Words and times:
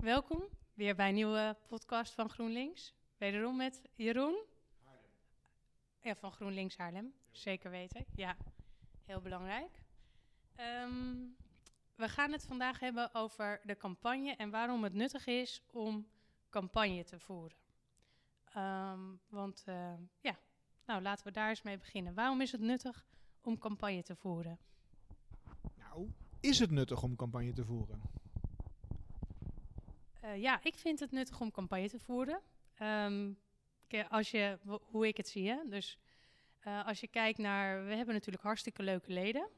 welkom 0.00 0.42
weer 0.74 0.94
bij 0.94 1.08
een 1.08 1.14
nieuwe 1.14 1.56
podcast 1.66 2.12
van 2.12 2.30
GroenLinks. 2.30 2.94
Wederom 3.18 3.56
met 3.56 3.82
Jeroen. 3.94 4.42
Ja, 6.02 6.14
van 6.14 6.32
GroenLinks 6.32 6.76
Haarlem, 6.76 7.12
zeker 7.30 7.70
weten. 7.70 8.04
Ja, 8.14 8.36
heel 9.04 9.20
belangrijk. 9.20 9.82
Ehm, 10.54 11.14
we 11.94 12.08
gaan 12.08 12.32
het 12.32 12.44
vandaag 12.46 12.80
hebben 12.80 13.14
over 13.14 13.60
de 13.64 13.76
campagne 13.76 14.36
en 14.36 14.50
waarom 14.50 14.84
het 14.84 14.94
nuttig 14.94 15.26
is 15.26 15.62
om 15.72 16.06
campagne 16.50 17.04
te 17.04 17.18
voeren. 17.18 17.56
Ehm, 18.44 19.00
want 19.28 19.64
uh, 19.68 19.92
ja, 20.20 20.38
nou 20.86 21.02
laten 21.02 21.24
we 21.26 21.32
daar 21.32 21.48
eens 21.48 21.62
mee 21.62 21.78
beginnen. 21.78 22.14
Waarom 22.14 22.40
is 22.40 22.52
het 22.52 22.60
nuttig 22.60 23.06
om 23.40 23.58
campagne 23.58 24.02
te 24.02 24.16
voeren? 24.16 24.58
Nou, 25.74 26.10
is 26.40 26.58
het 26.58 26.70
nuttig 26.70 27.02
om 27.02 27.16
campagne 27.16 27.52
te 27.52 27.64
voeren? 27.64 28.19
Uh, 30.24 30.36
ja, 30.36 30.60
ik 30.62 30.74
vind 30.74 31.00
het 31.00 31.10
nuttig 31.10 31.40
om 31.40 31.50
campagne 31.50 31.88
te 31.88 31.98
voeren. 31.98 32.40
Um, 32.82 33.38
als 34.08 34.30
je, 34.30 34.58
hoe 34.84 35.06
ik 35.06 35.16
het 35.16 35.28
zie, 35.28 35.48
hè? 35.48 35.58
Dus 35.68 35.98
uh, 36.66 36.86
als 36.86 37.00
je 37.00 37.08
kijkt 37.08 37.38
naar, 37.38 37.84
we 37.84 37.94
hebben 37.94 38.14
natuurlijk 38.14 38.44
hartstikke 38.44 38.82
leuke 38.82 39.12
leden. 39.12 39.48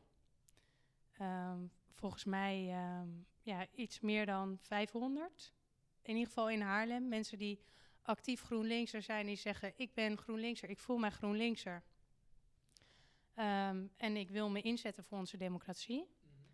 Um, 1.21 1.71
volgens 1.91 2.25
mij 2.25 2.85
um, 3.01 3.27
ja, 3.43 3.67
iets 3.75 4.01
meer 4.01 4.27
dan 4.27 4.59
500. 4.61 5.53
In 6.03 6.15
ieder 6.15 6.29
geval 6.29 6.51
in 6.51 6.61
Haarlem. 6.61 7.09
Mensen 7.09 7.39
die 7.39 7.61
actief 8.03 8.43
GroenLinkser 8.43 9.03
zijn, 9.03 9.27
die 9.27 9.37
zeggen: 9.37 9.73
Ik 9.77 9.95
ben 9.95 10.19
GroenLinkser, 10.19 10.71
ik 10.71 10.79
voel 10.79 10.99
mij 10.99 11.11
GroenLinkser. 11.11 11.83
En 13.97 14.17
ik 14.17 14.31
wil 14.31 14.51
me 14.51 14.61
inzetten 14.61 15.05
voor 15.05 15.19
onze 15.19 15.37
democratie. 15.37 16.07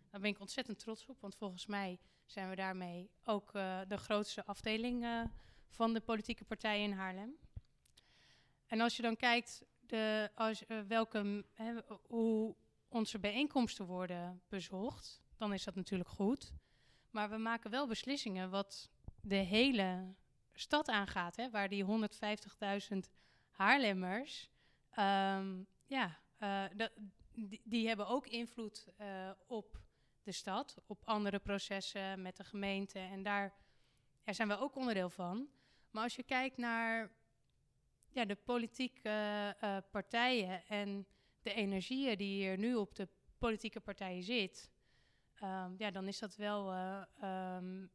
Daar 0.09 0.21
ben 0.21 0.29
ik 0.29 0.39
ontzettend 0.39 0.79
trots 0.79 1.05
op, 1.05 1.21
want 1.21 1.35
volgens 1.35 1.65
mij 1.65 1.99
zijn 2.25 2.49
we 2.49 2.55
daarmee 2.55 3.09
ook 3.23 3.53
uh, 3.53 3.79
de 3.87 3.97
grootste 3.97 4.45
afdeling 4.45 5.03
uh, 5.03 5.23
van 5.67 5.93
de 5.93 6.01
politieke 6.01 6.43
partijen 6.43 6.83
in 6.83 6.97
Haarlem. 6.97 7.37
En 8.65 8.81
als 8.81 8.95
je 8.95 9.01
dan 9.01 9.15
kijkt 9.15 9.65
de, 9.79 10.31
als, 10.35 10.63
uh, 10.67 10.81
welke, 10.87 11.45
hè, 11.53 11.73
hoe 12.07 12.55
onze 12.87 13.19
bijeenkomsten 13.19 13.85
worden 13.85 14.41
bezocht, 14.47 15.21
dan 15.37 15.53
is 15.53 15.63
dat 15.63 15.75
natuurlijk 15.75 16.09
goed. 16.09 16.53
Maar 17.09 17.29
we 17.29 17.37
maken 17.37 17.71
wel 17.71 17.87
beslissingen 17.87 18.49
wat 18.49 18.89
de 19.21 19.35
hele 19.35 20.13
stad 20.53 20.87
aangaat, 20.87 21.35
hè, 21.35 21.49
waar 21.49 21.69
die 21.69 21.85
150.000 22.93 22.97
Haarlemmers, 23.49 24.49
um, 24.99 25.67
ja, 25.85 26.19
die, 27.63 27.87
hebben 27.87 28.07
ook 28.07 28.27
invloed 28.27 28.87
op 29.47 29.79
de 30.29 30.35
stad, 30.35 30.77
op 30.87 31.01
andere 31.05 31.39
processen 31.39 32.21
met 32.21 32.37
de 32.37 32.43
gemeente. 32.43 32.99
En 32.99 33.23
daar, 33.23 33.53
zijn 34.25 34.47
we 34.47 34.57
ook 34.57 34.75
onderdeel 34.75 35.09
van. 35.09 35.47
Maar 35.91 36.03
als 36.03 36.15
je 36.15 36.23
kijkt 36.23 36.57
naar 36.57 37.11
ja, 38.09 38.25
de 38.25 38.35
politieke 38.35 39.55
uh, 39.63 39.77
partijen 39.91 40.67
en 40.67 41.07
de 41.41 41.53
energieën 41.53 42.17
die 42.17 42.43
hier 42.43 42.57
nu 42.57 42.75
op 42.75 42.95
de 42.95 43.07
politieke 43.37 43.79
partijen 43.79 44.23
zit, 44.23 44.71
um, 45.43 45.75
ja, 45.77 45.91
dan 45.91 46.07
is 46.07 46.19
dat 46.19 46.35
wel, 46.35 46.73
uh, 46.73 47.01
um, 47.55 47.91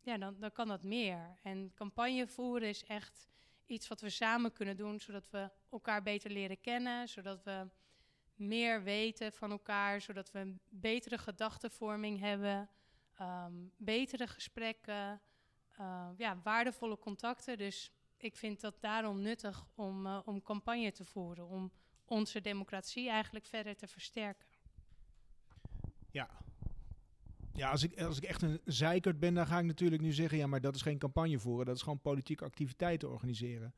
ja, 0.00 0.18
dan, 0.18 0.36
dan 0.38 0.52
kan 0.52 0.68
dat 0.68 0.82
meer. 0.82 1.38
En 1.42 1.72
campagne 1.74 2.26
voeren 2.26 2.68
is 2.68 2.84
echt 2.84 3.28
iets 3.66 3.88
wat 3.88 4.00
we 4.00 4.10
samen 4.10 4.52
kunnen 4.52 4.76
doen, 4.76 5.00
zodat 5.00 5.30
we 5.30 5.50
elkaar 5.70 6.02
beter 6.02 6.30
leren 6.30 6.60
kennen, 6.60 7.08
zodat 7.08 7.42
we 7.42 7.68
meer 8.36 8.82
weten 8.82 9.32
van 9.32 9.50
elkaar, 9.50 10.00
zodat 10.00 10.30
we 10.30 10.38
een 10.38 10.60
betere 10.68 11.18
gedachtenvorming 11.18 12.20
hebben, 12.20 12.68
um, 13.20 13.72
betere 13.76 14.26
gesprekken, 14.26 15.20
uh, 15.80 16.08
ja, 16.16 16.40
waardevolle 16.42 16.98
contacten. 16.98 17.58
Dus 17.58 17.92
ik 18.16 18.36
vind 18.36 18.60
dat 18.60 18.80
daarom 18.80 19.20
nuttig 19.20 19.66
om, 19.74 20.06
uh, 20.06 20.20
om 20.24 20.42
campagne 20.42 20.92
te 20.92 21.04
voeren, 21.04 21.48
om 21.48 21.72
onze 22.04 22.40
democratie 22.40 23.08
eigenlijk 23.08 23.46
verder 23.46 23.76
te 23.76 23.86
versterken. 23.86 24.48
Ja. 26.10 26.30
Ja, 27.52 27.70
als 27.70 27.82
ik, 27.82 28.00
als 28.00 28.16
ik 28.16 28.24
echt 28.24 28.42
een 28.42 28.60
zeikert 28.64 29.18
ben, 29.18 29.34
dan 29.34 29.46
ga 29.46 29.58
ik 29.58 29.64
natuurlijk 29.64 30.02
nu 30.02 30.12
zeggen: 30.12 30.38
ja, 30.38 30.46
maar 30.46 30.60
dat 30.60 30.74
is 30.74 30.82
geen 30.82 30.98
campagne 30.98 31.38
voeren, 31.38 31.66
dat 31.66 31.76
is 31.76 31.82
gewoon 31.82 32.00
politieke 32.00 32.44
activiteiten 32.44 33.10
organiseren. 33.10 33.74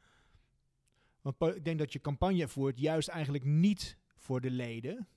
Want 1.21 1.57
ik 1.57 1.65
denk 1.65 1.79
dat 1.79 1.93
je 1.93 2.01
campagne 2.01 2.49
voert 2.49 2.79
juist 2.79 3.09
eigenlijk 3.09 3.45
niet 3.45 3.98
voor 4.19 4.41
de 4.41 4.51
leden. 4.51 5.09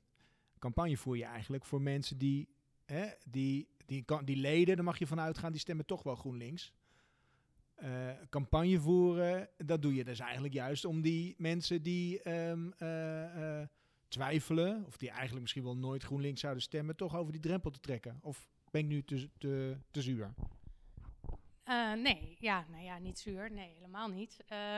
Campagne 0.60 0.98
voer 0.98 1.18
je 1.18 1.24
eigenlijk 1.24 1.66
voor 1.66 1.82
mensen 1.82 2.18
die, 2.18 2.50
hè, 2.86 3.08
die, 3.30 3.68
die, 3.86 4.06
die 4.24 4.36
leden, 4.36 4.76
daar 4.76 4.86
mag 4.86 5.00
je 5.00 5.08
vanuit 5.08 5.38
gaan, 5.38 5.52
die 5.52 5.62
stemmen 5.62 5.86
toch 5.86 6.04
wel 6.04 6.16
GroenLinks. 6.16 6.74
Uh, 7.84 8.12
campagne 8.30 8.80
voeren, 8.80 9.50
dat 9.58 9.82
doe 9.82 9.94
je 9.94 10.04
dus 10.04 10.20
eigenlijk 10.20 10.54
juist 10.54 10.86
om 10.86 11.02
die 11.02 11.36
mensen 11.38 11.82
die 11.82 12.30
um, 12.30 12.74
uh, 12.80 13.36
uh, 13.36 13.62
twijfelen, 14.08 14.86
of 14.86 14.98
die 14.98 15.10
eigenlijk 15.10 15.42
misschien 15.42 15.64
wel 15.64 15.78
nooit 15.78 16.04
GroenLinks 16.04 16.42
zouden 16.42 16.64
stemmen, 16.64 16.96
toch 16.96 17.16
over 17.16 17.32
die 17.32 17.42
drempel 17.42 17.72
te 17.72 17.80
trekken. 17.80 18.20
Of 18.22 18.50
ben 18.72 18.82
ik 18.82 18.88
nu 18.88 19.04
te, 19.04 19.30
te, 19.38 19.78
te 19.92 20.02
zuur? 20.02 20.34
nee, 21.96 22.38
ja, 22.40 22.66
nou 22.70 22.84
ja, 22.84 22.98
niet 22.98 23.20
zuur. 23.20 23.52
Nee, 23.52 23.74
helemaal 23.74 24.08
niet. 24.08 24.38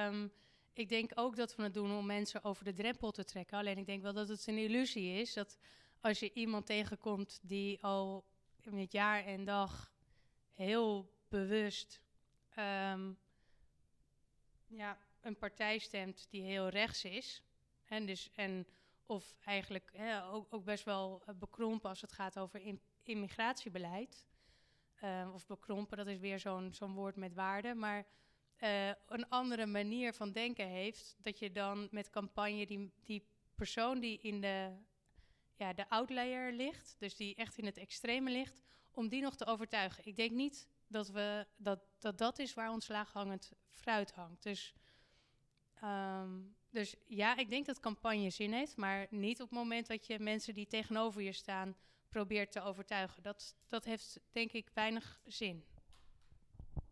Um, 0.10 0.32
ik 0.74 0.90
denk 0.90 1.12
ook 1.16 1.36
dat 1.36 1.56
we 1.56 1.64
het 1.64 1.74
doen 1.74 1.98
om 1.98 2.06
mensen 2.06 2.44
over 2.44 2.64
de 2.64 2.74
drempel 2.74 3.12
te 3.12 3.24
trekken. 3.24 3.58
Alleen 3.58 3.78
ik 3.78 3.86
denk 3.86 4.02
wel 4.02 4.14
dat 4.14 4.28
het 4.28 4.48
een 4.48 4.58
illusie 4.58 5.20
is 5.20 5.34
dat 5.34 5.58
als 6.02 6.20
je 6.20 6.34
iemand 6.34 6.66
tegenkomt 6.66 7.40
die 7.44 7.84
al 7.84 8.26
met 8.64 8.92
jaar 8.92 9.26
en 9.26 9.46
dag 9.46 9.92
heel 10.54 11.12
bewust 11.28 12.02
um, 12.58 13.18
ja, 14.68 14.98
een 15.22 15.38
partij 15.38 15.78
stemt 15.78 16.28
die 16.30 16.42
heel 16.42 16.68
rechts 16.68 17.04
is. 17.04 17.44
En 17.86 18.06
dus, 18.06 18.30
en, 18.34 18.68
of 19.06 19.36
eigenlijk 19.46 19.90
hè, 19.94 20.26
ook, 20.26 20.48
ook, 20.50 20.64
best 20.64 20.84
wel 20.84 21.24
bekrompen 21.36 21.90
als 21.90 22.02
het 22.02 22.12
gaat 22.12 22.40
over 22.40 22.80
immigratiebeleid. 23.04 24.26
Um, 25.04 25.32
of 25.32 25.46
bekrompen, 25.46 25.98
dat 25.98 26.08
is 26.08 26.20
weer 26.20 26.40
zo'n 26.40 26.74
zo'n 26.74 26.94
woord 26.94 27.16
met 27.16 27.34
waarde. 27.34 27.74
Maar 27.74 28.06
uh, 28.60 28.88
een 28.88 29.30
andere 29.30 29.66
manier 29.66 30.14
van 30.14 30.32
denken 30.32 30.68
heeft, 30.68 31.16
dat 31.22 31.40
je 31.40 31.52
dan 31.52 31.88
met 31.92 32.10
campagne 32.10 32.66
die, 32.66 32.92
die 33.04 33.28
persoon 33.56 34.00
die 34.00 34.20
in 34.20 34.42
de, 34.42 34.72
ja, 35.56 35.74
de 35.74 35.90
outlier 35.90 36.52
ligt, 36.52 36.96
dus 37.00 37.16
die 37.16 37.36
echt 37.36 37.58
in 37.58 37.66
het 37.66 37.78
extreme 37.78 38.32
ligt, 38.32 38.62
om 38.92 39.10
die 39.10 39.22
nog 39.22 39.36
te 39.36 39.46
overtuigen. 39.46 40.06
Ik 40.06 40.16
denk 40.16 40.32
niet 40.32 40.68
dat 40.88 41.10
we, 41.10 41.48
dat, 41.58 41.80
dat, 42.00 42.18
dat 42.18 42.40
is 42.40 42.54
waar 42.54 42.72
ons 42.72 42.88
laaghangend 42.88 43.52
fruit 43.70 44.12
hangt. 44.12 44.44
Dus, 44.44 44.74
um, 45.84 46.56
dus 46.70 46.96
ja, 47.08 47.38
ik 47.38 47.50
denk 47.50 47.66
dat 47.66 47.80
campagne 47.80 48.30
zin 48.30 48.54
heeft, 48.54 48.76
maar 48.76 49.08
niet 49.10 49.42
op 49.42 49.50
het 49.50 49.58
moment 49.58 49.88
dat 49.88 50.08
je 50.08 50.20
mensen 50.20 50.54
die 50.54 50.68
tegenover 50.68 51.22
je 51.22 51.32
staan 51.32 51.76
probeert 52.10 52.52
te 52.52 52.62
overtuigen. 52.62 53.24
Dat, 53.24 53.56
dat 53.68 53.86
heeft 53.86 54.20
denk 54.32 54.52
ik 54.52 54.70
weinig 54.74 55.22
zin. 55.26 55.66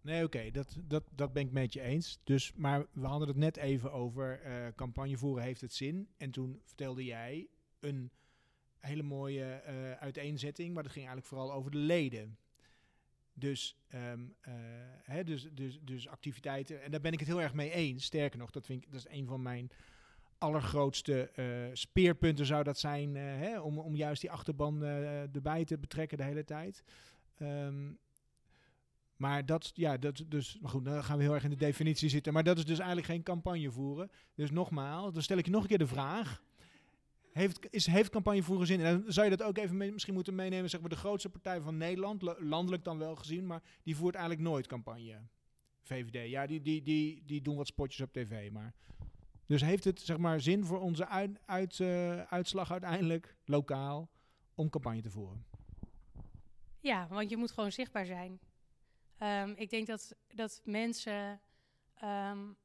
Nee, 0.02 0.24
oké, 0.24 0.52
dat, 0.52 0.78
dat, 0.84 1.04
dat 1.16 1.34
ben 1.34 1.46
ik 1.46 1.52
met 1.52 1.74
je 1.74 1.82
eens. 1.82 2.20
Dus, 2.24 2.54
maar 2.54 2.86
we 2.92 3.06
hadden 3.06 3.28
het 3.28 3.38
net 3.38 3.58
even 3.58 3.92
over 3.92 4.42
uh, 4.46 4.68
campagne 4.76 5.18
voeren 5.18 5.44
heeft 5.44 5.62
het 5.62 5.74
zin. 5.74 6.08
En 6.18 6.32
toen 6.32 6.62
vertelde 6.64 7.06
jij 7.06 7.48
een 7.80 8.12
hele 8.80 9.04
mooie 9.04 9.64
uh, 9.68 9.92
uiteenzetting, 9.92 10.74
maar 10.74 10.84
dat 10.84 10.92
ging 10.92 11.06
eigenlijk 11.06 11.36
vooral 11.36 11.54
over 11.54 11.72
de 11.72 11.78
leden. 11.78 12.38
Dus, 13.34 13.78
um, 13.96 14.36
uh, 14.48 14.54
hè, 15.04 15.24
dus, 15.24 15.50
dus, 15.54 15.80
dus 15.82 16.08
activiteiten, 16.08 16.84
en 16.84 16.92
daar 16.92 17.02
ben 17.02 17.12
ik 17.12 17.20
het 17.20 17.28
heel 17.28 17.42
erg 17.42 17.54
mee 17.54 17.72
eens. 17.72 18.06
Sterker 18.06 18.40
nog, 18.40 18.52
dat, 18.52 18.66
vind 18.66 18.84
ik, 18.84 18.92
dat 18.92 19.00
is 19.00 19.18
een 19.18 19.28
van 19.28 19.42
mijn 19.42 19.70
allergrootste 20.38 21.32
speerpunten 21.74 22.46
zou 22.46 22.64
dat 22.64 22.78
zijn, 22.78 23.16
hè, 23.16 23.60
om, 23.60 23.80
om 23.80 23.96
juist 23.96 24.22
die 24.22 24.32
achterban 24.32 24.84
erbij 24.84 25.66
te 25.66 25.78
betrekken 25.78 26.18
de 26.18 26.24
hele 26.24 26.44
tijd. 26.44 26.84
Um, 27.40 28.00
maar 29.22 29.46
dat, 29.46 29.72
ja, 29.74 29.98
dat 29.98 30.24
dus, 30.28 30.60
goed, 30.64 30.86
dan 30.86 31.04
gaan 31.04 31.18
we 31.18 31.24
heel 31.24 31.34
erg 31.34 31.44
in 31.44 31.50
de 31.50 31.56
definitie 31.56 32.10
zitten. 32.10 32.34
Maar 32.34 32.44
dat 32.44 32.58
is 32.58 32.66
dus 32.66 32.78
eigenlijk 32.78 33.08
geen 33.08 33.24
campagne 33.24 33.72
voeren. 33.72 34.12
Dus 34.36 34.52
nogmaals, 34.52 35.14
dan 35.14 35.22
stel 35.22 35.38
ik 35.38 35.46
je 35.46 35.52
nog 35.52 35.62
een 35.62 35.68
keer 35.68 35.78
de 35.78 35.88
vraag. 35.88 36.44
Heeft, 37.32 37.68
is, 37.70 37.86
heeft 37.86 38.10
campagne 38.10 38.44
voeren 38.44 38.68
zin? 38.68 38.82
En 38.82 39.02
dan 39.02 39.14
zou 39.14 39.30
je 39.30 39.36
dat 39.38 39.48
ook 39.48 39.58
even 39.58 39.78
misschien 39.78 40.14
moeten 40.14 40.36
meenemen, 40.36 40.70
zeg 40.70 40.80
maar, 40.80 40.90
de 40.90 40.96
grootste 40.96 41.30
partij 41.30 41.62
van 41.62 41.78
Nederland, 41.78 42.22
landelijk 42.40 42.84
dan 42.84 42.98
wel 42.98 43.16
gezien, 43.16 43.46
maar 43.46 43.62
die 43.84 43.96
voert 43.96 44.16
eigenlijk 44.16 44.50
nooit 44.50 44.68
campagne. 44.68 45.22
VVD, 45.82 46.30
ja, 46.30 46.46
die, 46.46 46.62
die, 46.62 46.82
die, 46.82 47.24
die 47.26 47.42
doen 47.42 47.56
wat 47.56 47.68
spotjes 47.68 48.02
op 48.02 48.14
tv, 48.14 48.52
maar... 48.52 48.74
Dus 49.46 49.62
heeft 49.62 49.84
het, 49.84 50.00
zeg 50.00 50.18
maar, 50.18 50.42
zin 50.42 50.66
voor 50.66 50.80
onze 50.80 51.08
uit, 51.46 51.80
uh, 51.80 52.22
uitslag 52.22 52.72
uiteindelijk, 52.72 53.36
lokaal, 53.46 54.10
om 54.56 54.70
campagne 54.70 55.02
te 55.02 55.10
voeren? 55.10 55.46
Ja, 56.80 57.08
want 57.08 57.30
je 57.30 57.38
moet 57.38 57.52
gewoon 57.52 57.72
zichtbaar 57.72 58.06
zijn. 58.06 58.40
Um, 59.24 59.54
ik 59.56 59.70
denk 59.70 59.88
dat, 59.88 60.16
dat 60.34 60.62
mensen, 60.64 61.42
um, 62.04 62.58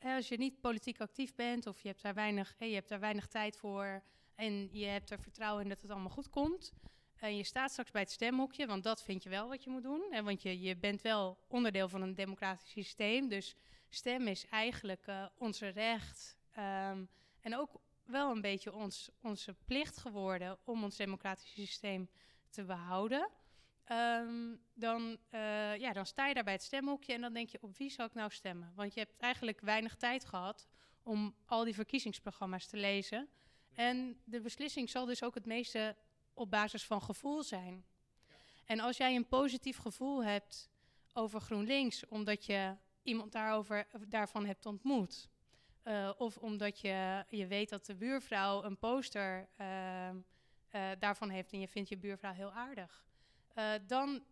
als 0.00 0.28
je 0.28 0.36
niet 0.36 0.60
politiek 0.60 1.00
actief 1.00 1.34
bent 1.34 1.66
of 1.66 1.80
je 1.80 1.88
hebt, 1.88 2.02
daar 2.02 2.14
weinig, 2.14 2.54
je 2.58 2.74
hebt 2.74 2.88
daar 2.88 3.00
weinig 3.00 3.26
tijd 3.26 3.56
voor 3.56 4.02
en 4.34 4.68
je 4.72 4.86
hebt 4.86 5.10
er 5.10 5.20
vertrouwen 5.20 5.62
in 5.62 5.68
dat 5.68 5.82
het 5.82 5.90
allemaal 5.90 6.10
goed 6.10 6.30
komt, 6.30 6.72
En 7.20 7.36
je 7.36 7.44
staat 7.44 7.70
straks 7.70 7.90
bij 7.90 8.02
het 8.02 8.10
stemhokje, 8.10 8.66
want 8.66 8.82
dat 8.82 9.02
vind 9.02 9.22
je 9.22 9.28
wel 9.28 9.48
wat 9.48 9.64
je 9.64 9.70
moet 9.70 9.82
doen. 9.82 10.06
En 10.10 10.24
want 10.24 10.42
je, 10.42 10.60
je 10.60 10.76
bent 10.76 11.02
wel 11.02 11.38
onderdeel 11.48 11.88
van 11.88 12.02
een 12.02 12.14
democratisch 12.14 12.70
systeem. 12.70 13.28
Dus 13.28 13.54
stemmen 13.88 14.28
is 14.28 14.46
eigenlijk 14.46 15.06
uh, 15.06 15.26
onze 15.38 15.68
recht. 15.68 16.36
Um, 16.58 17.08
en 17.40 17.56
ook 17.56 17.80
wel 18.04 18.30
een 18.30 18.40
beetje 18.40 18.74
ons, 18.74 19.10
onze 19.22 19.56
plicht 19.64 19.96
geworden 19.96 20.58
om 20.64 20.82
ons 20.82 20.96
democratisch 20.96 21.52
systeem 21.52 22.08
te 22.50 22.64
behouden. 22.64 23.28
Um, 23.92 24.60
dan, 24.74 25.18
uh, 25.30 25.76
ja, 25.76 25.92
dan 25.92 26.06
sta 26.06 26.26
je 26.26 26.34
daar 26.34 26.44
bij 26.44 26.52
het 26.52 26.62
stemhokje 26.62 27.12
en 27.12 27.20
dan 27.20 27.32
denk 27.32 27.48
je, 27.48 27.58
op 27.60 27.76
wie 27.76 27.90
zal 27.90 28.06
ik 28.06 28.14
nou 28.14 28.30
stemmen? 28.30 28.72
Want 28.74 28.94
je 28.94 29.00
hebt 29.00 29.16
eigenlijk 29.16 29.60
weinig 29.60 29.96
tijd 29.96 30.24
gehad 30.24 30.68
om 31.02 31.34
al 31.46 31.64
die 31.64 31.74
verkiezingsprogramma's 31.74 32.66
te 32.66 32.76
lezen. 32.76 33.28
En 33.74 34.20
de 34.24 34.40
beslissing 34.40 34.90
zal 34.90 35.06
dus 35.06 35.22
ook 35.22 35.34
het 35.34 35.46
meeste 35.46 35.96
op 36.34 36.50
basis 36.50 36.84
van 36.84 37.02
gevoel 37.02 37.42
zijn. 37.42 37.84
En 38.66 38.80
als 38.80 38.96
jij 38.96 39.16
een 39.16 39.28
positief 39.28 39.78
gevoel 39.78 40.24
hebt 40.24 40.70
over 41.12 41.40
GroenLinks, 41.40 42.06
omdat 42.06 42.44
je 42.44 42.76
iemand 43.02 43.32
daarover, 43.32 43.86
daarvan 44.08 44.46
hebt 44.46 44.66
ontmoet, 44.66 45.28
uh, 45.84 46.10
of 46.18 46.36
omdat 46.36 46.80
je, 46.80 47.24
je 47.28 47.46
weet 47.46 47.68
dat 47.68 47.86
de 47.86 47.94
buurvrouw 47.94 48.64
een 48.64 48.78
poster 48.78 49.48
uh, 49.60 50.08
uh, 50.08 50.90
daarvan 50.98 51.28
heeft 51.28 51.52
en 51.52 51.60
je 51.60 51.68
vindt 51.68 51.88
je 51.88 51.96
buurvrouw 51.96 52.32
heel 52.32 52.52
aardig, 52.52 53.07
dan 53.86 54.24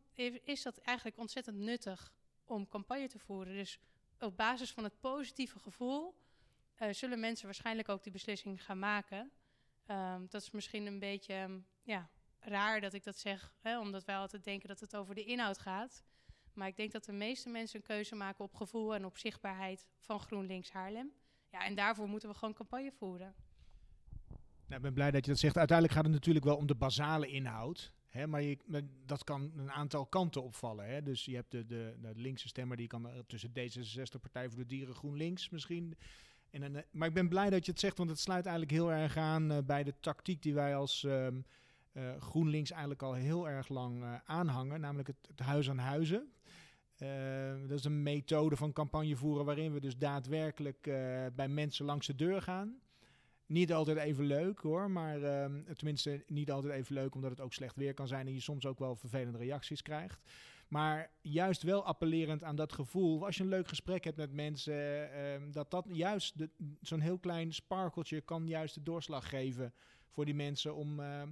is 0.44 0.62
dat 0.62 0.78
eigenlijk 0.78 1.19
ontzettend 1.19 1.56
nuttig 1.56 2.12
om 2.44 2.69
campagne 2.69 3.08
te 3.08 3.19
voeren. 3.19 3.55
Dus 3.55 3.81
op 4.19 4.37
basis 4.37 4.73
van 4.73 4.84
het 4.84 5.00
positieve 5.00 5.58
gevoel 5.58 6.14
zullen 6.90 7.20
mensen 7.20 7.44
waarschijnlijk 7.44 7.88
ook 7.88 8.02
die 8.02 8.12
beslissing 8.12 8.64
gaan 8.64 8.78
maken. 8.78 9.31
Um, 9.87 10.26
dat 10.28 10.43
is 10.43 10.50
misschien 10.50 10.87
een 10.87 10.99
beetje 10.99 11.34
um, 11.34 11.67
ja, 11.82 12.11
raar 12.40 12.81
dat 12.81 12.93
ik 12.93 13.05
dat 13.05 13.19
zeg, 13.19 13.55
hè, 13.61 13.78
omdat 13.78 14.05
wij 14.05 14.17
altijd 14.17 14.44
denken 14.44 14.69
dat 14.69 14.81
het 14.81 14.96
over 14.96 15.14
de 15.14 15.25
inhoud 15.25 15.58
gaat. 15.58 16.05
Maar 16.52 16.69
ik 16.69 16.76
denk 16.76 16.93
dat 16.93 17.05
de 17.05 17.12
meeste 17.12 17.49
mensen 17.49 17.76
een 17.76 17.87
keuze 17.87 18.14
maken 18.14 18.44
op 18.44 18.55
gevoel 18.55 18.94
en 18.94 19.05
op 19.05 19.19
zichtbaarheid 19.19 19.87
van 19.99 20.20
GroenLinks 20.20 20.70
Haarlem. 20.70 21.12
Ja, 21.50 21.64
en 21.64 21.75
daarvoor 21.75 22.08
moeten 22.08 22.29
we 22.29 22.34
gewoon 22.34 22.55
campagne 22.55 22.93
voeren. 22.93 23.34
Nou, 24.67 24.76
ik 24.76 24.82
ben 24.82 24.94
blij 24.94 25.11
dat 25.11 25.25
je 25.25 25.31
dat 25.31 25.40
zegt. 25.40 25.56
Uiteindelijk 25.56 25.96
gaat 25.96 26.06
het 26.06 26.14
natuurlijk 26.14 26.44
wel 26.44 26.56
om 26.56 26.67
de 26.67 26.75
basale 26.75 27.29
inhoud. 27.29 27.93
Hè, 28.17 28.27
maar 28.27 28.43
dat 29.07 29.25
kan 29.25 29.53
een 29.57 29.71
aantal 29.71 30.07
kanten 30.07 30.43
opvallen. 30.43 30.89
Hè. 30.89 31.03
Dus 31.03 31.25
je 31.25 31.35
hebt 31.35 31.51
de, 31.51 31.67
de, 31.67 31.95
de 32.01 32.13
linkse 32.15 32.49
stemmer, 32.49 32.77
die 32.77 32.87
kan 32.87 33.09
tussen 33.27 33.51
D66, 33.51 34.21
Partij 34.21 34.49
voor 34.49 34.59
de 34.59 34.67
Dieren, 34.67 34.95
GroenLinks 34.95 35.51
misschien. 35.51 35.97
En 36.51 36.63
een, 36.63 36.85
maar 36.91 37.09
ik 37.09 37.15
ben 37.15 37.29
blij 37.29 37.51
dat 37.51 37.65
je 37.65 37.71
het 37.71 37.81
zegt, 37.81 37.99
want 37.99 38.11
het 38.11 38.19
sluit 38.19 38.47
eigenlijk 38.47 38.77
heel 38.77 38.93
erg 38.93 39.17
aan 39.17 39.53
uh, 39.53 39.59
bij 39.67 39.85
de 39.85 39.95
tactiek 40.01 40.43
die 40.43 40.55
wij 40.55 40.77
als 40.77 41.03
uh, 41.03 41.27
GroenLinks 42.19 42.71
eigenlijk 42.71 43.03
al 43.03 43.13
heel 43.13 43.49
erg 43.49 43.69
lang 43.69 44.21
aanhangen. 44.25 44.81
Namelijk 44.81 45.09
het, 45.09 45.29
het 45.29 45.41
huis 45.41 45.71
aan 45.71 45.79
huizen. 45.79 46.33
Uh, 46.99 47.09
dat 47.69 47.79
is 47.79 47.85
een 47.85 48.03
methode 48.03 48.57
van 48.57 48.73
campagne 48.73 49.17
voeren 49.17 49.45
waarin 49.45 49.73
we 49.73 49.81
dus 49.81 49.97
daadwerkelijk 49.97 50.83
bij 51.35 51.49
mensen 51.49 51.85
langs 51.85 52.07
de 52.07 52.15
deur 52.15 52.43
gaan. 52.43 52.81
Niet 53.46 53.72
altijd 53.72 53.98
even 53.98 54.25
leuk 54.25 54.60
hoor, 54.60 54.90
maar 54.90 55.19
uh, 55.19 55.44
tenminste 55.76 56.25
niet 56.26 56.50
altijd 56.50 56.72
even 56.72 56.94
leuk 56.94 57.14
omdat 57.14 57.31
het 57.31 57.40
ook 57.40 57.52
slecht 57.52 57.76
weer 57.76 57.94
kan 57.94 58.08
zijn 58.08 58.26
en 58.26 58.34
je 58.34 58.40
soms 58.40 58.66
ook 58.66 58.78
wel 58.78 58.96
vervelende 58.96 59.38
reacties 59.38 59.82
krijgt. 59.82 60.20
Maar 60.69 61.10
juist 61.20 61.62
wel 61.62 61.84
appellerend 61.84 62.43
aan 62.43 62.56
dat 62.56 62.72
gevoel, 62.72 63.25
als 63.25 63.37
je 63.37 63.43
een 63.43 63.48
leuk 63.48 63.69
gesprek 63.69 64.04
hebt 64.04 64.16
met 64.16 64.32
mensen, 64.32 65.12
ehm, 65.12 65.50
dat 65.50 65.70
dat 65.70 65.87
juist 65.93 66.34
zo'n 66.81 67.00
heel 67.00 67.19
klein 67.19 67.52
sparkeltje 67.52 68.20
kan 68.20 68.48
juist 68.48 68.75
de 68.75 68.82
doorslag 68.82 69.28
geven 69.28 69.72
voor 70.08 70.25
die 70.25 70.34
mensen 70.34 70.75
om, 70.75 71.00
ehm, 71.00 71.31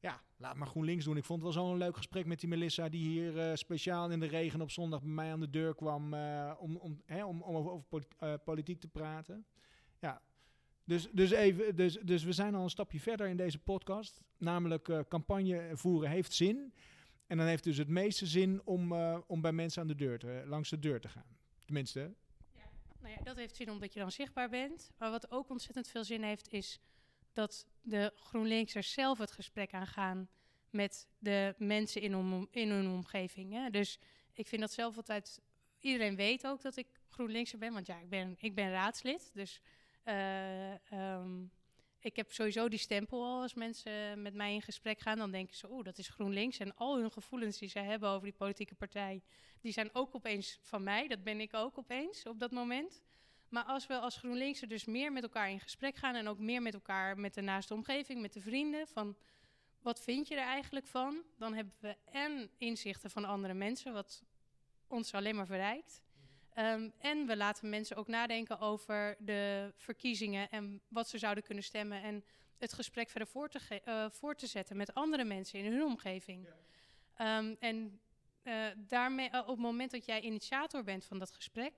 ja, 0.00 0.22
laat 0.36 0.56
maar 0.56 0.66
GroenLinks 0.66 1.04
doen. 1.04 1.16
Ik 1.16 1.24
vond 1.24 1.42
wel 1.42 1.52
zo'n 1.52 1.76
leuk 1.76 1.96
gesprek 1.96 2.26
met 2.26 2.40
die 2.40 2.48
Melissa 2.48 2.88
die 2.88 3.08
hier 3.08 3.36
uh, 3.36 3.54
speciaal 3.54 4.10
in 4.10 4.20
de 4.20 4.26
regen 4.26 4.60
op 4.60 4.70
zondag 4.70 5.00
bij 5.00 5.10
mij 5.10 5.32
aan 5.32 5.40
de 5.40 5.50
deur 5.50 5.74
kwam 5.74 6.14
uh, 6.14 6.52
om, 6.58 6.76
om, 6.76 7.02
hè, 7.04 7.24
om, 7.24 7.42
om 7.42 7.56
over, 7.56 7.70
over 7.70 8.06
uh, 8.20 8.34
politiek 8.44 8.80
te 8.80 8.88
praten. 8.88 9.46
Ja, 9.98 10.22
dus, 10.84 11.08
dus, 11.12 11.30
even, 11.30 11.76
dus, 11.76 11.98
dus 12.02 12.24
we 12.24 12.32
zijn 12.32 12.54
al 12.54 12.62
een 12.62 12.70
stapje 12.70 13.00
verder 13.00 13.26
in 13.28 13.36
deze 13.36 13.58
podcast. 13.58 14.20
Namelijk 14.38 15.04
campagne 15.08 15.70
voeren 15.72 16.10
heeft 16.10 16.32
zin. 16.32 16.72
En 17.26 17.36
dan 17.36 17.46
heeft 17.46 17.64
dus 17.64 17.76
het 17.76 17.88
meeste 17.88 18.26
zin 18.26 18.60
om, 18.64 18.92
om 19.26 19.40
bij 19.40 19.52
mensen 19.52 19.82
aan 19.82 19.88
de 19.88 19.94
deur 19.94 20.18
te, 20.18 20.42
langs 20.46 20.70
de 20.70 20.78
deur 20.78 21.00
te 21.00 21.08
gaan. 21.08 21.36
Tenminste. 21.64 22.14
Ja, 22.54 22.70
nou 23.00 23.14
ja, 23.14 23.22
dat 23.22 23.36
heeft 23.36 23.56
zin 23.56 23.70
omdat 23.70 23.92
je 23.92 24.00
dan 24.00 24.10
zichtbaar 24.12 24.48
bent. 24.48 24.90
Maar 24.98 25.10
wat 25.10 25.30
ook 25.30 25.50
ontzettend 25.50 25.88
veel 25.88 26.04
zin 26.04 26.22
heeft 26.22 26.52
is 26.52 26.80
dat 27.32 27.66
de 27.80 28.12
GroenLinksers 28.14 28.92
zelf 28.92 29.18
het 29.18 29.32
gesprek 29.32 29.72
aangaan 29.72 30.28
met 30.70 31.08
de 31.18 31.54
mensen 31.58 32.00
in, 32.00 32.16
om, 32.16 32.48
in 32.50 32.70
hun 32.70 32.88
omgeving. 32.88 33.52
Hè. 33.52 33.70
Dus 33.70 33.98
ik 34.32 34.46
vind 34.46 34.60
dat 34.60 34.72
zelf 34.72 34.96
altijd... 34.96 35.40
Iedereen 35.80 36.16
weet 36.16 36.46
ook 36.46 36.62
dat 36.62 36.76
ik 36.76 36.86
GroenLinkser 37.08 37.58
ben, 37.58 37.72
want 37.72 37.86
ja, 37.86 37.98
ik 37.98 38.08
ben, 38.08 38.34
ik 38.38 38.54
ben 38.54 38.70
raadslid. 38.70 39.30
Dus 39.34 39.60
uh, 40.04 40.72
um, 40.92 41.50
ik 42.04 42.16
heb 42.16 42.32
sowieso 42.32 42.68
die 42.68 42.78
stempel 42.78 43.24
al. 43.24 43.42
Als 43.42 43.54
mensen 43.54 44.22
met 44.22 44.34
mij 44.34 44.54
in 44.54 44.62
gesprek 44.62 45.00
gaan, 45.00 45.18
dan 45.18 45.30
denken 45.30 45.56
ze... 45.56 45.68
oh, 45.68 45.84
dat 45.84 45.98
is 45.98 46.08
GroenLinks. 46.08 46.58
En 46.58 46.76
al 46.76 46.98
hun 46.98 47.10
gevoelens 47.10 47.58
die 47.58 47.68
ze 47.68 47.78
hebben 47.78 48.08
over 48.08 48.24
die 48.24 48.36
politieke 48.36 48.74
partij... 48.74 49.22
die 49.60 49.72
zijn 49.72 49.90
ook 49.92 50.14
opeens 50.14 50.58
van 50.62 50.82
mij. 50.82 51.08
Dat 51.08 51.22
ben 51.22 51.40
ik 51.40 51.54
ook 51.54 51.78
opeens 51.78 52.26
op 52.26 52.40
dat 52.40 52.50
moment. 52.50 53.02
Maar 53.48 53.64
als 53.64 53.86
we 53.86 53.98
als 53.98 54.16
GroenLinksen 54.16 54.68
dus 54.68 54.84
meer 54.84 55.12
met 55.12 55.22
elkaar 55.22 55.50
in 55.50 55.60
gesprek 55.60 55.96
gaan... 55.96 56.14
en 56.14 56.28
ook 56.28 56.38
meer 56.38 56.62
met 56.62 56.74
elkaar, 56.74 57.18
met 57.18 57.34
de 57.34 57.40
naaste 57.40 57.74
omgeving, 57.74 58.20
met 58.20 58.32
de 58.32 58.40
vrienden... 58.40 58.86
van 58.86 59.16
wat 59.82 60.00
vind 60.00 60.28
je 60.28 60.34
er 60.34 60.46
eigenlijk 60.46 60.86
van? 60.86 61.22
Dan 61.38 61.54
hebben 61.54 61.74
we 61.80 61.96
en 62.04 62.50
inzichten 62.58 63.10
van 63.10 63.24
andere 63.24 63.54
mensen... 63.54 63.92
wat 63.92 64.24
ons 64.86 65.14
alleen 65.14 65.36
maar 65.36 65.46
verrijkt. 65.46 66.03
Um, 66.58 66.92
en 66.98 67.26
we 67.26 67.36
laten 67.36 67.68
mensen 67.68 67.96
ook 67.96 68.08
nadenken 68.08 68.58
over 68.58 69.16
de 69.18 69.72
verkiezingen... 69.76 70.50
en 70.50 70.80
wat 70.88 71.08
ze 71.08 71.18
zouden 71.18 71.44
kunnen 71.44 71.64
stemmen... 71.64 72.02
en 72.02 72.24
het 72.58 72.72
gesprek 72.72 73.10
verder 73.10 73.28
voor 73.28 73.48
te, 73.48 73.80
uh, 73.88 74.06
voor 74.10 74.34
te 74.34 74.46
zetten 74.46 74.76
met 74.76 74.94
andere 74.94 75.24
mensen 75.24 75.58
in 75.58 75.72
hun 75.72 75.82
omgeving. 75.82 76.46
Ja. 77.18 77.38
Um, 77.38 77.56
en 77.58 78.00
uh, 78.42 78.66
daarmee, 78.76 79.30
uh, 79.30 79.40
op 79.40 79.46
het 79.46 79.58
moment 79.58 79.90
dat 79.90 80.04
jij 80.04 80.20
initiator 80.20 80.84
bent 80.84 81.04
van 81.04 81.18
dat 81.18 81.30
gesprek 81.30 81.72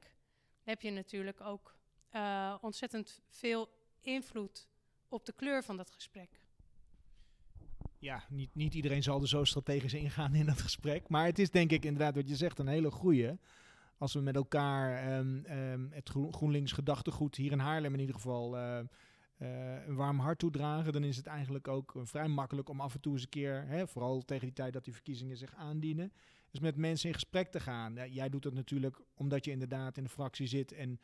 heb 0.63 0.83
je 0.83 0.91
natuurlijk 0.91 1.41
ook 1.41 1.75
ontzettend 2.61 3.21
veel 3.29 3.69
invloed 4.01 4.69
op 5.09 5.27
de 5.27 5.33
kleur 5.33 5.63
van 5.63 5.77
dat 5.77 5.91
gesprek. 5.91 6.41
Ja, 7.99 8.25
niet, 8.29 8.55
niet 8.55 8.75
iedereen 8.75 9.03
zal 9.03 9.21
er 9.21 9.29
zo 9.29 9.45
strategisch 9.45 9.95
ingaan 9.95 10.35
in 10.35 10.47
dat 10.47 10.61
gesprek. 10.61 11.09
Maar 11.09 11.25
het 11.25 11.39
is 11.39 11.51
denk 11.51 11.71
ik 11.71 11.85
inderdaad 11.85 12.15
wat 12.15 12.29
je 12.29 12.37
zegt 12.37 12.59
een 12.59 12.69
hele 12.69 12.91
goeie. 12.91 13.39
Als 13.99 14.13
we 14.13 14.21
met 14.21 14.37
elkaar 14.37 15.19
um, 15.19 15.45
um, 15.51 15.89
het 15.93 16.09
Groen, 16.09 16.33
GroenLinks 16.33 16.73
gedachtegoed 16.73 17.37
hier 17.37 17.53
in 17.53 17.59
Haarlem 17.59 17.95
in 17.95 18.01
ieder 18.01 18.15
geval 18.15 18.57
uh, 18.57 18.79
uh, 19.39 19.87
een 19.87 19.95
warm 19.95 20.19
hart 20.19 20.39
toedragen, 20.39 20.93
dan 20.93 21.05
is 21.05 21.17
het 21.17 21.27
eigenlijk 21.27 21.69
ook 21.69 21.95
uh, 21.95 22.03
vrij 22.05 22.29
makkelijk 22.29 22.69
om 22.69 22.81
af 22.81 22.95
en 22.95 23.01
toe 23.01 23.13
eens 23.13 23.23
een 23.23 23.29
keer, 23.29 23.65
hè, 23.67 23.87
vooral 23.87 24.25
tegen 24.25 24.45
die 24.45 24.55
tijd 24.55 24.73
dat 24.73 24.85
die 24.85 24.95
verkiezingen 24.95 25.37
zich 25.37 25.55
aandienen, 25.55 26.13
dus 26.51 26.61
met 26.61 26.77
mensen 26.77 27.09
in 27.09 27.15
gesprek 27.15 27.51
te 27.51 27.61
gaan. 27.61 27.95
Jij 28.11 28.29
doet 28.29 28.43
dat 28.43 28.55
natuurlijk 28.55 29.01
omdat 29.15 29.45
je 29.45 29.51
inderdaad 29.51 29.97
in 29.97 30.05
de 30.05 30.11
fractie 30.11 30.47
zit 30.47 30.73
en 30.73 31.01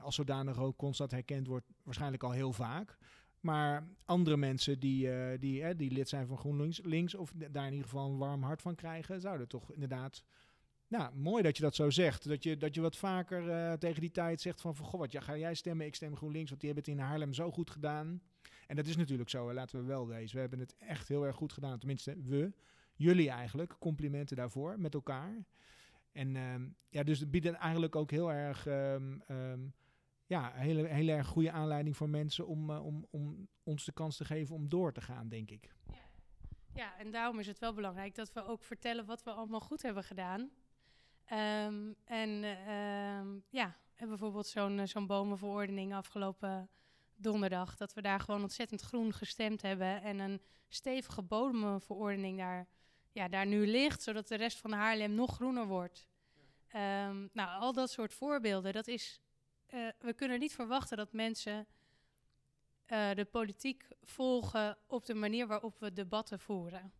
als 0.00 0.14
zodanig 0.14 0.58
ook 0.58 0.76
constant 0.76 1.10
herkend 1.10 1.46
wordt, 1.46 1.66
waarschijnlijk 1.82 2.22
al 2.22 2.30
heel 2.30 2.52
vaak. 2.52 2.96
Maar 3.40 3.88
andere 4.04 4.36
mensen 4.36 4.80
die, 4.80 5.08
die, 5.38 5.74
die 5.74 5.90
lid 5.90 6.08
zijn 6.08 6.26
van 6.26 6.38
GroenLinks 6.38 6.80
links, 6.82 7.14
of 7.14 7.32
daar 7.50 7.66
in 7.66 7.72
ieder 7.72 7.88
geval 7.88 8.10
een 8.10 8.18
warm 8.18 8.42
hart 8.42 8.62
van 8.62 8.74
krijgen, 8.74 9.20
zouden 9.20 9.48
toch 9.48 9.72
inderdaad. 9.72 10.24
Nou, 10.96 11.14
mooi 11.14 11.42
dat 11.42 11.56
je 11.56 11.62
dat 11.62 11.74
zo 11.74 11.90
zegt. 11.90 12.28
Dat 12.28 12.42
je, 12.42 12.56
dat 12.56 12.74
je 12.74 12.80
wat 12.80 12.96
vaker 12.96 13.48
uh, 13.48 13.72
tegen 13.72 14.00
die 14.00 14.10
tijd 14.10 14.40
zegt 14.40 14.60
van, 14.60 14.76
van 14.76 14.86
goh, 14.86 15.00
wat 15.00 15.12
ja, 15.12 15.20
ga 15.20 15.36
jij 15.36 15.54
stemmen, 15.54 15.86
ik 15.86 15.94
stem 15.94 16.16
GroenLinks, 16.16 16.48
want 16.48 16.60
die 16.60 16.72
hebben 16.72 16.92
het 16.92 17.00
in 17.00 17.06
Haarlem 17.08 17.32
zo 17.32 17.50
goed 17.50 17.70
gedaan. 17.70 18.22
En 18.66 18.76
dat 18.76 18.86
is 18.86 18.96
natuurlijk 18.96 19.30
zo, 19.30 19.52
laten 19.52 19.80
we 19.80 19.84
wel 19.84 20.06
wezen. 20.06 20.34
We 20.34 20.40
hebben 20.40 20.58
het 20.58 20.76
echt 20.78 21.08
heel 21.08 21.26
erg 21.26 21.36
goed 21.36 21.52
gedaan. 21.52 21.78
Tenminste, 21.78 22.16
we 22.22 22.52
jullie 22.94 23.30
eigenlijk. 23.30 23.76
Complimenten 23.78 24.36
daarvoor 24.36 24.80
met 24.80 24.94
elkaar. 24.94 25.44
En 26.12 26.36
um, 26.36 26.76
ja, 26.88 27.02
dus 27.02 27.20
het 27.20 27.30
biedt 27.30 27.46
eigenlijk 27.46 27.96
ook 27.96 28.10
heel 28.10 28.32
erg, 28.32 28.66
um, 28.66 29.22
ja, 30.26 30.52
hele, 30.52 31.12
erg 31.12 31.26
goede 31.26 31.50
aanleiding 31.50 31.96
voor 31.96 32.08
mensen 32.08 32.46
om, 32.46 32.70
uh, 32.70 32.84
om, 32.84 33.06
om 33.10 33.48
ons 33.62 33.84
de 33.84 33.92
kans 33.92 34.16
te 34.16 34.24
geven 34.24 34.54
om 34.54 34.68
door 34.68 34.92
te 34.92 35.00
gaan, 35.00 35.28
denk 35.28 35.50
ik. 35.50 35.74
Ja. 35.86 35.94
ja, 36.74 36.98
en 36.98 37.10
daarom 37.10 37.38
is 37.38 37.46
het 37.46 37.58
wel 37.58 37.74
belangrijk 37.74 38.14
dat 38.14 38.32
we 38.32 38.46
ook 38.46 38.62
vertellen 38.62 39.04
wat 39.04 39.22
we 39.22 39.30
allemaal 39.30 39.60
goed 39.60 39.82
hebben 39.82 40.04
gedaan. 40.04 40.50
En 41.24 42.42
uh, 42.42 43.42
ja, 43.50 43.76
en 43.94 44.08
bijvoorbeeld 44.08 44.46
zo'n 44.46 44.78
uh, 44.78 44.86
zo'n 44.86 45.06
bomenverordening 45.06 45.94
afgelopen 45.94 46.68
donderdag, 47.16 47.76
dat 47.76 47.92
we 47.92 48.02
daar 48.02 48.20
gewoon 48.20 48.42
ontzettend 48.42 48.80
groen 48.80 49.12
gestemd 49.12 49.62
hebben 49.62 50.02
en 50.02 50.18
een 50.18 50.40
stevige 50.68 51.22
bomenverordening 51.22 52.38
daar 52.38 52.66
ja, 53.14 53.28
daar 53.28 53.46
nu 53.46 53.66
ligt, 53.66 54.02
zodat 54.02 54.28
de 54.28 54.34
rest 54.34 54.58
van 54.58 54.72
Haarlem 54.72 55.14
nog 55.14 55.34
groener 55.34 55.66
wordt. 55.66 56.08
Um, 56.76 57.30
nou, 57.32 57.60
al 57.60 57.72
dat 57.72 57.90
soort 57.90 58.14
voorbeelden, 58.14 58.72
dat 58.72 58.86
is. 58.86 59.20
Uh, 59.74 59.88
we 59.98 60.12
kunnen 60.12 60.38
niet 60.38 60.54
verwachten 60.54 60.96
dat 60.96 61.12
mensen 61.12 61.66
uh, 62.86 63.10
de 63.14 63.24
politiek 63.24 63.88
volgen 64.02 64.78
op 64.86 65.06
de 65.06 65.14
manier 65.14 65.46
waarop 65.46 65.78
we 65.78 65.92
debatten 65.92 66.40
voeren. 66.40 66.92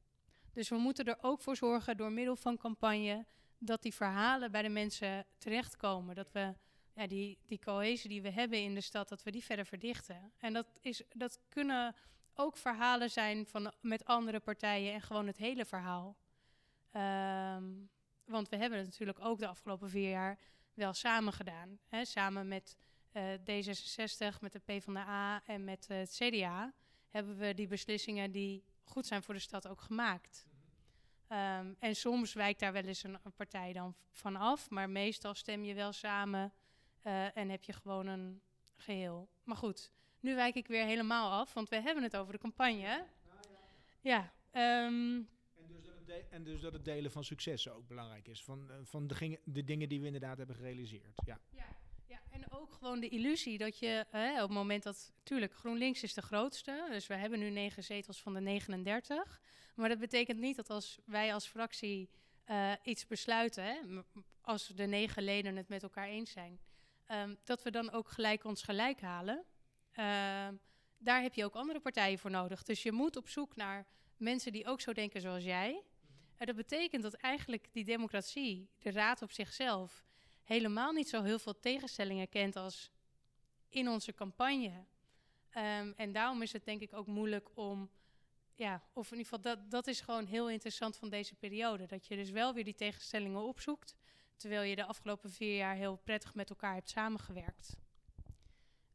Dus 0.53 0.69
we 0.69 0.77
moeten 0.77 1.05
er 1.05 1.19
ook 1.21 1.41
voor 1.41 1.57
zorgen 1.57 1.97
door 1.97 2.13
middel 2.13 2.37
van 2.37 2.57
campagne 2.57 3.27
dat 3.65 3.83
die 3.83 3.95
verhalen 3.95 4.51
bij 4.51 4.63
de 4.63 4.69
mensen 4.69 5.27
terechtkomen. 5.39 6.15
Dat 6.15 6.33
we 6.33 6.55
ja, 6.95 7.07
die, 7.07 7.39
die 7.47 7.59
cohesie 7.59 8.09
die 8.09 8.23
we 8.23 8.31
hebben 8.31 8.59
in 8.59 8.75
de 8.75 8.81
stad, 8.81 9.09
dat 9.09 9.23
we 9.23 9.31
die 9.31 9.45
verder 9.45 9.67
verdichten. 9.67 10.33
En 10.39 10.53
dat, 10.53 10.67
is, 10.81 11.03
dat 11.13 11.41
kunnen 11.49 11.95
ook 12.35 12.57
verhalen 12.57 13.11
zijn 13.11 13.47
van, 13.47 13.73
met 13.81 14.05
andere 14.05 14.41
partijen 14.41 14.93
en 14.93 15.03
gewoon 15.03 15.27
het 15.27 15.37
hele 15.37 15.65
verhaal. 15.65 16.17
Ehm, 16.91 17.65
want 18.25 18.49
we 18.49 18.57
hebben 18.57 18.79
het 18.79 18.87
natuurlijk 18.87 19.19
ook 19.21 19.39
de 19.39 19.47
afgelopen 19.47 19.91
vier 19.91 20.11
jaar 20.11 20.39
wel 20.75 20.93
samen 20.93 21.33
gedaan. 21.33 21.79
Hè? 21.89 22.05
Samen 22.05 22.49
met 22.49 22.77
uh, 23.13 23.23
D66, 23.35 24.41
met 24.41 24.53
de 24.53 24.59
PvdA 24.65 25.43
en 25.47 25.65
met 25.65 25.87
uh, 25.91 25.97
het 25.97 26.11
CDA 26.11 26.73
hebben 27.09 27.37
we 27.37 27.55
die 27.55 27.67
beslissingen 27.67 28.33
die 28.33 28.65
goed 28.85 29.07
zijn 29.07 29.23
voor 29.23 29.35
de 29.35 29.41
stad 29.41 29.69
ook 29.69 29.81
gemaakt. 29.81 30.47
Um, 31.35 31.77
en 31.79 31.97
soms 31.97 32.33
wijkt 32.33 32.61
daar 32.61 32.73
wel 32.73 32.83
eens 32.83 33.03
een, 33.03 33.19
partij 33.37 33.73
dan 33.73 33.95
van 34.11 34.37
af, 34.37 34.71
maar 34.71 34.91
meestal 34.91 35.35
stem 35.35 35.65
je 35.65 35.75
wel 35.75 35.93
samen 35.93 36.53
uh, 37.07 37.37
en 37.37 37.49
heb 37.49 37.65
je 37.65 37.73
gewoon 37.73 38.07
een 38.07 38.43
geheel. 38.77 39.29
Maar 39.45 39.57
goed, 39.57 39.93
nu 40.21 40.35
wijk 40.35 40.55
ik 40.55 40.67
weer 40.67 40.85
helemaal 40.85 41.33
af, 41.33 41.53
want 41.53 41.69
we 41.69 41.81
hebben 41.81 42.03
het 42.03 42.17
over 42.17 42.33
de 42.33 42.39
campagne. 42.39 43.05
Ja. 44.01 44.33
Um, 44.87 45.29
en, 45.57 45.67
dus 45.67 45.85
dat 45.85 45.95
het 46.07 46.29
en 46.29 46.45
dus 46.45 46.61
dat 46.61 46.73
het 46.73 46.85
delen 46.85 47.11
van 47.11 47.25
successen 47.25 47.75
ook 47.75 47.89
belangrijk 47.89 48.29
is, 48.29 48.45
van, 48.45 48.67
uh, 48.71 48.77
van 48.83 49.07
de, 49.07 49.41
de, 49.45 49.65
dingen 49.65 49.89
die 49.89 50.01
we 50.01 50.07
inderdaad 50.07 50.39
hebben 50.39 50.57
gerealiseerd. 50.57 51.23
Ja. 51.25 51.41
ja. 51.51 51.77
En 52.35 52.51
ook 52.51 52.73
gewoon 52.73 53.01
de 53.01 53.09
illusie 53.09 53.59
dat 53.59 53.79
je 53.79 54.07
hè, 54.11 54.33
op 54.35 54.49
het 54.49 54.59
moment 54.59 54.83
dat, 54.83 55.13
tuurlijk, 55.23 55.55
GroenLinks 55.55 56.03
is 56.03 56.15
de 56.15 56.23
grootste, 56.23 56.87
dus 56.91 57.07
we 57.07 57.15
hebben 57.15 57.39
nu 57.39 57.51
negen 57.51 57.85
zetels 57.85 58.23
van 58.23 58.35
de 58.35 58.41
39. 58.41 59.41
Maar 59.75 59.89
dat 59.89 59.99
betekent 59.99 60.39
niet 60.39 60.57
dat 60.57 60.71
als 60.71 60.99
wij 61.05 61.35
als 61.35 61.47
fractie 61.47 62.11
uh, 62.47 62.73
iets 62.83 63.07
besluiten, 63.07 63.65
hè, 63.65 63.81
als 64.41 64.67
de 64.67 64.87
negen 64.87 65.23
leden 65.23 65.57
het 65.57 65.69
met 65.69 65.83
elkaar 65.83 66.09
eens 66.09 66.31
zijn, 66.31 66.61
um, 67.09 67.39
dat 67.45 67.63
we 67.63 67.71
dan 67.71 67.91
ook 67.91 68.09
gelijk 68.09 68.45
ons 68.45 68.63
gelijk 68.63 69.01
halen. 69.01 69.37
Um, 69.37 70.61
daar 70.99 71.23
heb 71.23 71.35
je 71.35 71.45
ook 71.45 71.55
andere 71.55 71.81
partijen 71.81 72.19
voor 72.19 72.31
nodig. 72.31 72.63
Dus 72.63 72.83
je 72.83 72.93
moet 72.93 73.17
op 73.17 73.29
zoek 73.29 73.57
naar 73.57 73.87
mensen 74.17 74.53
die 74.53 74.67
ook 74.67 74.81
zo 74.81 74.93
denken 74.93 75.21
zoals 75.21 75.45
jij. 75.45 75.83
En 76.37 76.47
dat 76.47 76.57
betekent 76.57 77.03
dat 77.03 77.15
eigenlijk 77.15 77.69
die 77.73 77.85
democratie, 77.85 78.69
de 78.79 78.91
raad 78.91 79.23
op 79.23 79.33
zichzelf, 79.33 80.05
helemaal 80.45 80.93
niet 80.93 81.09
zo 81.09 81.23
heel 81.23 81.39
veel 81.39 81.61
tegenstellingen 81.61 82.29
kent 82.29 82.57
als 82.57 82.91
in 83.69 83.89
onze 83.89 84.15
campagne. 84.15 84.85
Um, 85.57 85.93
en 85.97 86.13
daarom 86.13 86.43
is 86.43 86.53
het 86.53 86.65
denk 86.65 86.81
ik 86.81 86.93
ook 86.93 87.07
moeilijk 87.07 87.51
om, 87.55 87.91
ja, 88.55 88.83
of 88.93 89.13
in 89.13 89.19
ieder 89.19 89.33
geval 89.33 89.55
dat, 89.55 89.71
dat 89.71 89.87
is 89.87 90.01
gewoon 90.01 90.27
heel 90.27 90.51
interessant 90.51 90.97
van 90.97 91.09
deze 91.09 91.35
periode. 91.35 91.87
Dat 91.87 92.07
je 92.07 92.17
dus 92.17 92.31
wel 92.31 92.55
weer 92.55 92.65
die 92.65 92.75
tegenstellingen 92.75 93.41
opzoekt, 93.41 93.97
terwijl 94.37 94.63
je 94.63 94.77
de 94.77 94.85
afgelopen 94.85 95.31
vier 95.31 95.57
jaar 95.57 95.75
heel 95.75 95.97
prettig 96.05 96.35
met 96.35 96.51
elkaar 96.51 96.75
hebt 96.75 96.91
samengewerkt. 96.91 97.77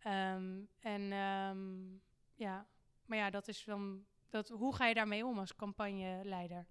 Um, 0.07 0.69
en 0.79 1.11
um, 1.11 2.01
ja, 2.35 2.67
maar 3.05 3.17
ja, 3.17 3.29
dat 3.29 3.47
is 3.47 3.63
dan, 3.63 4.05
dat, 4.29 4.49
hoe 4.49 4.75
ga 4.75 4.87
je 4.87 4.93
daarmee 4.93 5.25
om 5.25 5.39
als 5.39 5.55
campagneleider? 5.55 6.65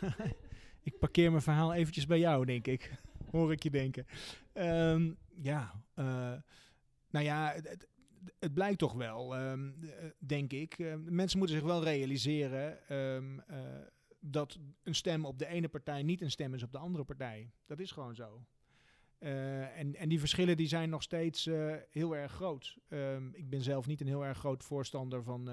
ik 0.82 0.98
parkeer 0.98 1.30
mijn 1.30 1.42
verhaal 1.42 1.72
eventjes 1.72 2.06
bij 2.06 2.18
jou, 2.18 2.44
denk 2.44 2.66
ik 2.66 2.90
hoor 3.32 3.52
ik 3.52 3.62
je 3.62 3.70
denken. 3.70 4.06
Um, 4.54 5.16
ja, 5.34 5.84
uh, 5.96 6.32
nou 7.10 7.24
ja, 7.24 7.52
het, 7.54 7.88
het, 8.38 8.54
blijkt 8.54 8.78
toch 8.78 8.92
wel, 8.92 9.40
um, 9.40 9.74
denk 10.18 10.52
ik. 10.52 10.78
Uh, 10.78 10.94
mensen 11.04 11.38
moeten 11.38 11.56
zich 11.56 11.66
wel 11.66 11.84
realiseren 11.84 12.78
uh, 12.90 13.56
dat 14.20 14.58
een 14.82 14.94
stem 14.94 15.24
op 15.24 15.38
de 15.38 15.46
ene 15.46 15.68
partij 15.68 16.02
niet 16.02 16.20
een 16.20 16.30
stem 16.30 16.54
is 16.54 16.62
op 16.62 16.72
de 16.72 16.78
andere 16.78 17.04
partij. 17.04 17.50
Dat 17.66 17.80
is 17.80 17.90
gewoon 17.90 18.14
zo. 18.14 18.46
en, 19.18 19.94
en 19.96 20.08
die 20.08 20.18
verschillen 20.18 20.56
die 20.56 20.68
zijn 20.68 20.90
nog 20.90 21.02
steeds 21.02 21.48
heel 21.90 22.16
erg 22.16 22.32
groot. 22.32 22.78
ik 23.32 23.50
ben 23.50 23.62
zelf 23.62 23.86
niet 23.86 24.00
een 24.00 24.06
heel 24.06 24.24
erg 24.24 24.38
groot 24.38 24.64
voorstander 24.64 25.22
van 25.22 25.50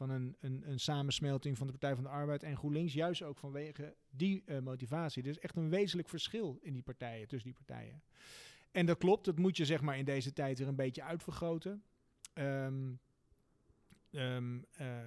van 0.00 0.10
een, 0.10 0.36
een, 0.40 0.70
een 0.70 0.80
samensmelting 0.80 1.56
van 1.56 1.66
de 1.66 1.72
Partij 1.72 1.94
van 1.94 2.04
de 2.04 2.10
Arbeid 2.10 2.42
en 2.42 2.56
GroenLinks. 2.56 2.92
Juist 2.92 3.22
ook 3.22 3.38
vanwege 3.38 3.96
die 4.10 4.42
uh, 4.46 4.58
motivatie. 4.58 5.22
Er 5.22 5.28
is 5.28 5.38
echt 5.38 5.56
een 5.56 5.68
wezenlijk 5.70 6.08
verschil 6.08 6.58
in 6.62 6.72
die 6.72 6.82
partijen, 6.82 7.28
tussen 7.28 7.52
die 7.52 7.64
partijen. 7.64 8.02
En 8.70 8.86
dat 8.86 8.98
klopt, 8.98 9.24
dat 9.24 9.38
moet 9.38 9.56
je 9.56 9.64
zeg 9.64 9.80
maar 9.80 9.98
in 9.98 10.04
deze 10.04 10.32
tijd 10.32 10.58
weer 10.58 10.68
een 10.68 10.74
beetje 10.74 11.02
uitvergroten. 11.02 11.82
Um, 12.34 13.00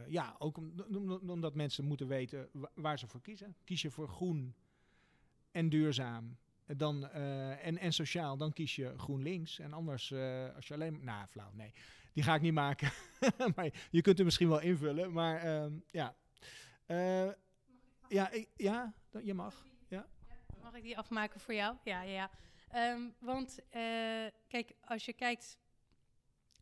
ja, 0.08 0.36
ook 0.40 0.58
om, 0.58 0.74
om, 0.96 1.30
omdat 1.30 1.56
mensen 1.56 1.86
moeten 1.86 2.08
weten 2.08 2.50
waar 2.74 3.00
ze 3.00 3.08
voor 3.08 3.22
kiezen. 3.22 3.56
Kies 3.64 3.82
je 3.82 3.92
voor 3.92 4.08
groen 4.08 4.56
en 5.52 5.70
duurzaam 5.70 6.38
dan, 6.66 7.04
uh, 7.04 7.66
en, 7.66 7.78
en 7.78 7.94
sociaal, 7.94 8.38
dan 8.38 8.54
kies 8.54 8.76
je 8.76 8.94
GroenLinks. 8.98 9.60
En 9.60 9.74
anders, 9.74 10.14
als 10.56 10.68
je 10.68 10.74
alleen... 10.74 11.04
Nou, 11.04 11.28
flauw, 11.28 11.52
nee. 11.54 11.74
Die 12.14 12.24
ga 12.24 12.36
ik 12.36 12.42
niet 12.42 12.54
maken. 12.54 12.92
maar 13.56 13.88
je 13.90 14.02
kunt 14.02 14.18
hem 14.18 14.26
misschien 14.26 14.50
wel 14.50 14.60
invullen. 14.60 15.14
Maar 15.14 15.46
uh, 15.46 15.66
ja. 15.92 16.16
Uh, 16.88 17.32
ja, 18.08 18.30
ik, 18.30 18.50
ja, 18.56 18.94
je 19.24 19.34
mag. 19.34 19.66
Ja. 19.88 20.08
Mag 20.62 20.74
ik 20.74 20.84
die 20.84 20.98
afmaken 20.98 21.40
voor 21.40 21.54
jou? 21.54 21.76
Ja, 21.84 22.02
ja. 22.02 22.30
ja. 22.72 22.92
Um, 22.92 23.16
want 23.20 23.60
kijk, 24.48 24.74
als 24.82 25.06
je 25.06 25.14
kijkt... 25.14 25.58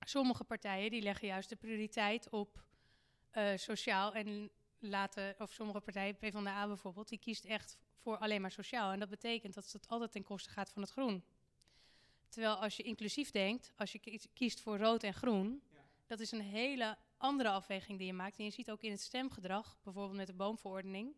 Sommige 0.05 0.43
partijen 0.43 0.91
die 0.91 1.01
leggen 1.01 1.27
juist 1.27 1.50
de 1.50 1.55
prioriteit 1.55 2.29
op 2.29 2.63
sociaal 3.55 4.13
en 4.13 4.51
laten... 4.79 5.36
Of 5.38 5.51
sommige 5.51 5.79
partijen, 5.79 6.17
PvdA 6.17 6.67
bijvoorbeeld, 6.67 7.10
die 7.10 7.20
kiest 7.20 7.46
echt 7.46 7.77
voor 8.01 8.17
alleen 8.17 8.41
maar 8.41 8.51
sociaal. 8.51 8.91
En 8.91 9.00
dat 9.00 9.10
betekent 9.10 9.53
dat 9.53 9.72
het 9.72 9.88
altijd 9.88 10.12
ten 10.12 10.24
koste 10.24 10.50
gaat 10.50 10.72
van 10.72 10.81
het 10.81 10.91
groen. 10.91 11.24
Terwijl 12.32 12.56
als 12.56 12.78
je 12.78 12.84
inclusief 12.84 13.32
denkt, 13.32 13.72
als 13.76 13.92
je 13.92 14.20
kiest 14.34 14.62
voor 14.62 14.78
rood 14.78 15.04
en 15.04 15.14
groen, 15.14 15.62
ja. 15.74 15.80
dat 16.08 16.20
is 16.20 16.32
een 16.32 16.42
hele 16.42 16.98
andere 17.18 17.50
afweging 17.50 17.98
die 17.98 18.08
je 18.08 18.14
maakt. 18.14 18.38
En 18.38 18.44
je 18.44 18.52
ziet 18.52 18.72
ook 18.72 18.82
in 18.82 18.92
het 18.92 19.02
stemgedrag, 19.02 19.78
bijvoorbeeld 19.84 20.18
met 20.18 20.28
de 20.28 20.34
boomverordening, 20.34 21.16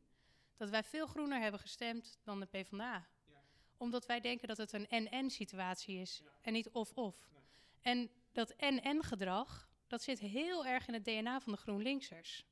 dat 0.56 0.70
wij 0.70 0.84
veel 0.84 1.08
groener 1.08 1.42
hebben 1.42 1.60
gestemd 1.60 2.18
dan 2.24 2.40
de 2.40 2.46
PvdA. 2.46 3.08
Ja. 3.26 3.42
Omdat 3.78 4.06
wij 4.06 4.20
denken 4.20 4.48
dat 4.48 4.58
het 4.58 4.74
een 4.74 4.88
en-en 4.90 5.30
situatie 5.30 6.00
is 6.00 6.22
ja. 6.24 6.32
en 6.42 6.54
niet 6.54 6.70
of-of. 6.70 7.30
Nee. 7.32 7.42
En 7.82 8.10
dat 8.32 8.50
en-en 8.50 9.04
gedrag, 9.04 9.70
dat 9.88 10.02
zit 10.02 10.20
heel 10.20 10.66
erg 10.66 10.88
in 10.88 10.94
het 10.94 11.06
DNA 11.06 11.40
van 11.40 11.54
de 11.54 11.60
GroenLinksers. 11.60 12.46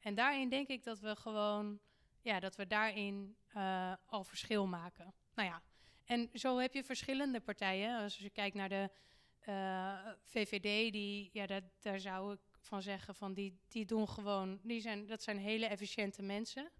En 0.00 0.14
daarin 0.14 0.48
denk 0.48 0.68
ik 0.68 0.84
dat 0.84 1.00
we 1.00 1.16
gewoon 1.16 1.80
ja, 2.22 2.40
dat 2.40 2.56
we 2.56 2.66
daarin 2.66 3.36
uh, 3.56 3.92
al 4.06 4.24
verschil 4.24 4.66
maken. 4.66 5.14
Nou 5.34 5.48
ja, 5.48 5.62
en 6.10 6.30
zo 6.32 6.58
heb 6.58 6.74
je 6.74 6.84
verschillende 6.84 7.40
partijen. 7.40 7.98
Als 8.02 8.18
je 8.18 8.30
kijkt 8.30 8.56
naar 8.56 8.68
de 8.68 8.90
eh, 9.38 10.12
VVD, 10.24 10.92
die, 10.92 11.30
ja, 11.32 11.46
dat, 11.46 11.62
daar 11.80 12.00
zou 12.00 12.32
ik 12.32 12.40
van 12.60 12.82
zeggen 12.82 13.14
van 13.14 13.34
die, 13.34 13.58
die 13.68 13.84
doen 13.84 14.08
gewoon, 14.08 14.60
die 14.62 14.80
zijn, 14.80 15.06
dat 15.06 15.22
zijn 15.22 15.38
hele 15.38 15.66
efficiënte 15.66 16.22
mensen. 16.22 16.70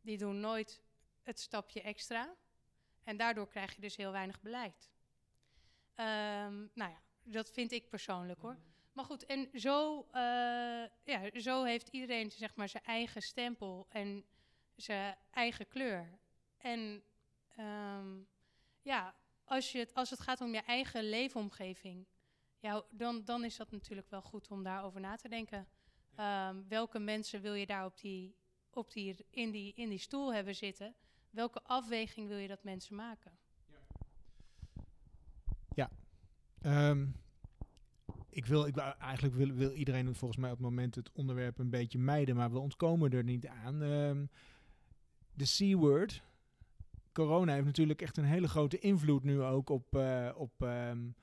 Die 0.00 0.18
doen 0.18 0.40
nooit 0.40 0.82
het 1.22 1.40
stapje 1.40 1.82
extra. 1.82 2.34
En 3.04 3.16
daardoor 3.16 3.48
krijg 3.48 3.74
je 3.74 3.80
dus 3.80 3.96
heel 3.96 4.12
weinig 4.12 4.40
beleid. 4.40 4.90
Um, 5.96 6.70
nou 6.74 6.90
ja, 6.90 7.02
dat 7.22 7.50
vind 7.50 7.72
ik 7.72 7.88
persoonlijk 7.88 8.40
hoor. 8.40 8.58
Maar 8.92 9.04
goed, 9.04 9.26
en 9.26 9.48
zo, 9.54 10.06
uh, 10.14 10.86
ja, 11.04 11.40
zo 11.40 11.64
heeft 11.64 11.88
iedereen 11.88 12.30
zeg 12.30 12.54
maar 12.54 12.68
zijn 12.68 12.84
eigen 12.84 13.20
stempel. 13.20 13.86
En 13.88 14.24
zijn 14.76 15.16
eigen 15.30 15.68
kleur. 15.68 16.18
En 16.58 17.02
um, 17.58 18.30
ja, 18.82 19.14
als, 19.44 19.72
je 19.72 19.78
het, 19.78 19.94
als 19.94 20.10
het 20.10 20.20
gaat 20.20 20.40
om 20.40 20.54
je 20.54 20.62
eigen 20.62 21.08
leefomgeving, 21.08 22.06
ja, 22.58 22.84
dan, 22.90 23.24
dan 23.24 23.44
is 23.44 23.56
dat 23.56 23.70
natuurlijk 23.70 24.10
wel 24.10 24.22
goed 24.22 24.48
om 24.48 24.62
daarover 24.62 25.00
na 25.00 25.16
te 25.16 25.28
denken. 25.28 25.68
Um, 26.20 26.68
welke 26.68 26.98
mensen 26.98 27.40
wil 27.40 27.54
je 27.54 27.66
daar 27.66 27.84
op 27.84 28.00
die, 28.00 28.36
op 28.70 28.92
die, 28.92 29.26
in, 29.30 29.50
die, 29.50 29.72
in 29.74 29.88
die 29.88 29.98
stoel 29.98 30.34
hebben 30.34 30.54
zitten? 30.54 30.94
Welke 31.30 31.62
afweging 31.62 32.28
wil 32.28 32.36
je 32.36 32.48
dat 32.48 32.64
mensen 32.64 32.96
maken? 32.96 33.32
Ja. 35.74 35.90
Um, 36.90 37.14
ik 38.28 38.46
wil, 38.46 38.66
ik, 38.66 38.76
eigenlijk 38.76 39.34
wil, 39.34 39.52
wil 39.52 39.72
iedereen 39.72 40.14
volgens 40.14 40.40
mij 40.40 40.50
op 40.50 40.56
het 40.56 40.66
moment 40.66 40.94
het 40.94 41.12
onderwerp 41.12 41.58
een 41.58 41.70
beetje 41.70 41.98
mijden, 41.98 42.36
maar 42.36 42.52
we 42.52 42.58
ontkomen 42.58 43.10
er 43.10 43.24
niet 43.24 43.46
aan. 43.46 43.82
Um, 43.82 44.30
de 45.32 45.44
C-word. 45.44 46.22
Corona 47.12 47.52
heeft 47.52 47.66
natuurlijk 47.66 48.02
echt 48.02 48.16
een 48.16 48.24
hele 48.24 48.48
grote 48.48 48.78
invloed 48.78 49.24
nu 49.24 49.42
ook 49.42 49.70
op, 49.70 49.96
uh, 49.96 50.30
op 50.34 50.62
um, 50.62 51.14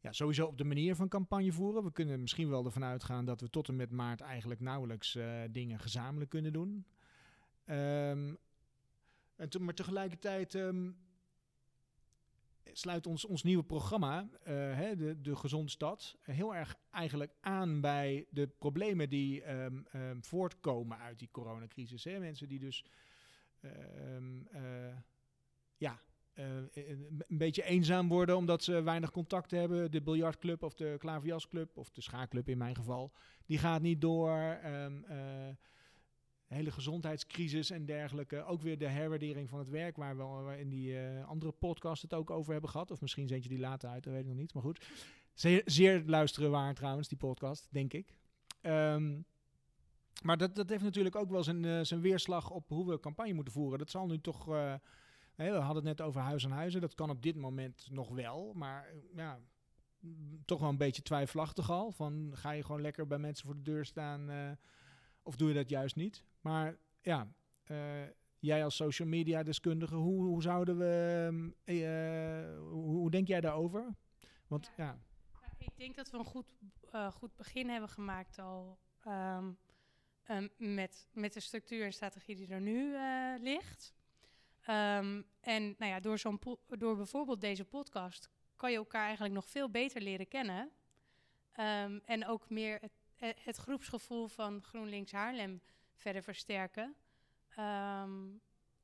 ja, 0.00 0.12
sowieso 0.12 0.46
op 0.46 0.58
de 0.58 0.64
manier 0.64 0.94
van 0.94 1.08
campagne 1.08 1.52
voeren. 1.52 1.84
We 1.84 1.92
kunnen 1.92 2.20
misschien 2.20 2.48
wel 2.48 2.64
ervan 2.64 2.84
uitgaan 2.84 3.24
dat 3.24 3.40
we 3.40 3.50
tot 3.50 3.68
en 3.68 3.76
met 3.76 3.90
maart 3.90 4.20
eigenlijk 4.20 4.60
nauwelijks 4.60 5.14
uh, 5.14 5.42
dingen 5.50 5.78
gezamenlijk 5.78 6.30
kunnen 6.30 6.52
doen. 6.52 6.86
Um, 7.66 8.38
en 9.36 9.48
te, 9.48 9.60
maar 9.60 9.74
tegelijkertijd 9.74 10.54
um, 10.54 10.96
sluit 12.72 13.06
ons, 13.06 13.24
ons 13.24 13.42
nieuwe 13.42 13.64
programma, 13.64 14.28
eh, 14.42 14.54
hè, 14.54 14.96
de, 14.96 15.20
de 15.20 15.36
Gezonde 15.36 15.70
Stad, 15.70 16.16
heel 16.22 16.54
erg 16.54 16.76
eigenlijk 16.90 17.32
aan 17.40 17.80
bij 17.80 18.26
de 18.30 18.46
problemen 18.46 19.10
die 19.10 19.42
ehm, 19.42 19.82
ehm, 19.92 20.20
voortkomen 20.20 20.98
uit 20.98 21.18
die 21.18 21.28
coronacrisis. 21.30 22.04
Hè. 22.04 22.18
Mensen 22.18 22.48
die 22.48 22.58
dus 22.58 22.84
ehm, 23.60 24.46
eh, 24.50 24.96
ja, 25.76 26.00
eh, 26.32 26.44
een 26.72 27.24
een 27.28 27.38
beetje 27.38 27.62
eenzaam 27.62 28.08
worden 28.08 28.36
omdat 28.36 28.62
ze 28.62 28.82
weinig 28.82 29.10
contact 29.10 29.50
hebben. 29.50 29.90
De 29.90 30.02
biljartclub 30.02 30.62
of 30.62 30.74
de 30.74 30.96
klaverjasclub 30.98 31.76
of 31.76 31.90
de 31.90 32.00
schaakclub 32.00 32.48
in 32.48 32.58
mijn 32.58 32.76
geval, 32.76 33.12
die 33.46 33.58
gaat 33.58 33.82
niet 33.82 34.00
door. 34.00 34.38
Eh, 34.38 34.86
hele 36.46 36.70
gezondheidscrisis 36.70 37.70
en 37.70 37.86
dergelijke. 37.86 38.44
Ook 38.44 38.62
weer 38.62 38.78
de 38.78 38.88
herwaardering 38.88 39.48
van 39.48 39.58
het 39.58 39.68
werk, 39.68 39.96
waar 39.96 40.46
we 40.46 40.58
in 40.58 40.68
die 40.68 40.98
eh, 40.98 41.28
andere 41.28 41.52
podcast 41.52 42.02
het 42.02 42.14
ook 42.14 42.30
over 42.30 42.52
hebben 42.52 42.70
gehad. 42.70 42.90
Of 42.90 43.00
misschien 43.00 43.28
zend 43.28 43.42
je 43.42 43.48
die 43.48 43.58
later 43.58 43.88
uit, 43.88 44.04
dat 44.04 44.12
weet 44.12 44.22
ik 44.22 44.28
nog 44.28 44.36
niet. 44.36 44.54
Maar 44.54 44.62
goed, 44.62 44.86
zeer, 45.34 45.62
zeer 45.64 46.02
luisteren 46.06 46.50
waar 46.50 46.74
trouwens, 46.74 47.08
die 47.08 47.18
podcast, 47.18 47.68
denk 47.70 47.92
ik. 47.92 48.14
Ehm, 48.60 49.20
maar 50.22 50.36
dat, 50.36 50.54
dat 50.54 50.68
heeft 50.68 50.82
natuurlijk 50.82 51.16
ook 51.16 51.30
wel 51.30 51.44
zijn, 51.44 51.64
eh, 51.64 51.80
zijn 51.82 52.00
weerslag 52.00 52.50
op 52.50 52.68
hoe 52.68 52.90
we 52.90 53.00
campagne 53.00 53.32
moeten 53.32 53.52
voeren. 53.52 53.78
Dat 53.78 53.90
zal 53.90 54.06
nu 54.06 54.20
toch... 54.20 54.48
we 55.36 55.50
hadden 55.50 55.86
het 55.86 55.98
net 55.98 56.00
over 56.00 56.20
huis 56.20 56.44
en 56.44 56.50
huizen. 56.50 56.80
Dat 56.80 56.94
kan 56.94 57.10
op 57.10 57.22
dit 57.22 57.36
moment 57.36 57.88
nog 57.90 58.08
wel. 58.08 58.52
Maar 58.54 58.88
eh, 58.88 58.96
ja, 59.14 59.40
toch 60.44 60.60
wel 60.60 60.68
een 60.68 60.76
beetje 60.76 61.02
twijfelachtig 61.02 61.70
al. 61.70 61.92
Van, 61.92 62.30
ga 62.34 62.50
je 62.50 62.64
gewoon 62.64 62.80
lekker 62.80 63.06
bij 63.06 63.18
mensen 63.18 63.46
voor 63.46 63.56
de 63.56 63.62
deur 63.62 63.84
staan... 63.84 64.30
eh, 64.30 64.50
of 65.22 65.36
doe 65.36 65.48
je 65.48 65.54
dat 65.54 65.68
juist 65.68 65.96
niet? 65.96 66.24
Maar 66.40 66.78
ja, 67.00 67.32
eh, 67.62 68.02
jij 68.38 68.64
als 68.64 68.76
social 68.76 69.08
media 69.08 69.42
deskundige, 69.42 69.94
hoe, 69.94 70.24
hoe 70.24 70.42
zouden 70.42 70.78
we... 70.78 71.52
hoe, 72.70 72.96
hoe 72.96 73.10
denk 73.10 73.28
jij 73.28 73.40
daarover? 73.40 73.94
Want 74.46 74.70
ja, 74.76 74.98
Ja, 75.42 75.52
ik 75.58 75.76
denk 75.76 75.96
dat 75.96 76.10
we 76.10 76.18
een 76.18 76.24
goed, 76.24 76.52
goed 77.12 77.36
begin 77.36 77.68
hebben 77.68 77.88
gemaakt 77.88 78.38
al 78.38 78.78
ehm, 79.00 79.52
met, 80.56 81.08
met 81.12 81.32
de 81.32 81.40
structuur 81.40 81.84
en 81.84 81.92
strategie 81.92 82.36
die 82.36 82.48
er 82.48 82.60
nu 82.60 82.96
ligt. 83.42 83.94
Ehm, 84.66 85.22
en 85.40 85.74
nou 85.78 85.92
ja, 85.92 86.00
door, 86.00 86.18
zo'n 86.18 86.40
door 86.68 86.96
bijvoorbeeld 86.96 87.40
deze 87.40 87.64
podcast 87.64 88.30
kan 88.56 88.70
je 88.70 88.76
elkaar 88.76 89.04
eigenlijk 89.04 89.34
nog 89.34 89.48
veel 89.48 89.70
beter 89.70 90.02
leren 90.02 90.28
kennen. 90.28 90.70
Ehm, 91.52 91.98
en 92.04 92.26
ook 92.26 92.50
meer 92.50 92.78
het, 92.80 92.92
eh, 93.16 93.30
het 93.44 93.56
groepsgevoel 93.56 94.28
van 94.28 94.62
GroenLinks 94.62 95.12
Haarlem 95.12 95.62
verder 95.94 96.22
versterken. 96.22 96.94
Ehm, 97.48 98.10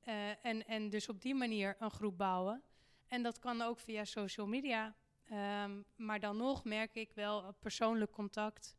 eh, 0.01 0.45
en, 0.45 0.67
en 0.67 0.91
dus 0.91 1.09
op 1.09 1.21
die 1.21 1.35
manier 1.35 1.77
een 1.79 1.91
groep 1.91 2.19
bouwen. 2.19 2.63
En 3.07 3.23
dat 3.23 3.39
kan 3.39 3.63
ook 3.63 3.79
via 3.79 4.05
social 4.05 4.47
media. 4.47 4.95
Maar 5.97 6.21
dan 6.21 6.37
nog 6.37 6.65
merk 6.65 6.95
ik 6.95 7.13
wel 7.13 7.55
persoonlijk 7.61 8.11
contact. 8.11 8.77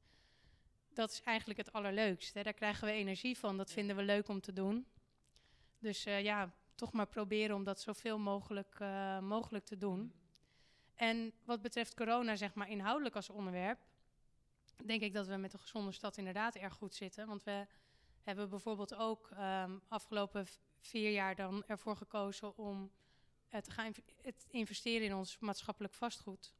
Dat 0.94 1.12
is 1.12 1.22
eigenlijk 1.22 1.60
het 1.60 1.74
allerleukste. 1.74 2.44
Daar 2.44 2.54
krijgen 2.54 2.88
we 2.88 2.94
energie 2.94 3.38
van. 3.38 3.58
Dat 3.58 3.72
vinden 3.72 3.96
we 3.96 4.04
leuk 4.04 4.28
om 4.28 4.42
te 4.42 4.54
doen. 4.54 4.88
Dus 5.84 6.06
eh, 6.06 6.24
ja, 6.24 6.54
toch 6.84 6.94
maar 6.94 7.08
proberen 7.08 7.56
om 7.56 7.64
dat 7.64 7.82
zoveel 7.82 8.20
mogelijk, 8.20 8.76
eh, 8.80 9.20
mogelijk 9.20 9.66
te 9.66 9.78
doen. 9.78 10.14
En 10.96 11.34
wat 11.46 11.62
betreft 11.62 11.94
corona, 11.94 12.36
zeg 12.36 12.54
maar 12.54 12.70
inhoudelijk 12.70 13.16
als 13.16 13.30
onderwerp, 13.30 13.80
denk 14.86 15.02
ik 15.02 15.14
dat 15.14 15.28
we 15.28 15.36
met 15.36 15.52
de 15.52 15.58
gezonde 15.58 15.92
stad 15.92 16.18
inderdaad 16.18 16.56
erg 16.56 16.74
goed 16.74 16.96
zitten. 16.96 17.28
Want 17.28 17.44
we 17.44 17.68
hebben 18.22 18.50
bijvoorbeeld 18.50 18.96
ook 18.96 19.30
ehm, 19.32 19.78
afgelopen 19.88 20.48
vier 20.80 21.12
jaar 21.12 21.36
dan 21.36 21.64
ervoor 21.68 21.98
gekozen 21.98 22.58
om 22.58 22.92
eh, 23.50 23.62
te 23.62 23.72
gaan 23.72 23.86
inv- 23.86 24.34
investeren 24.50 25.08
in 25.08 25.16
ons 25.16 25.40
maatschappelijk 25.40 25.94
vastgoed. 25.94 26.54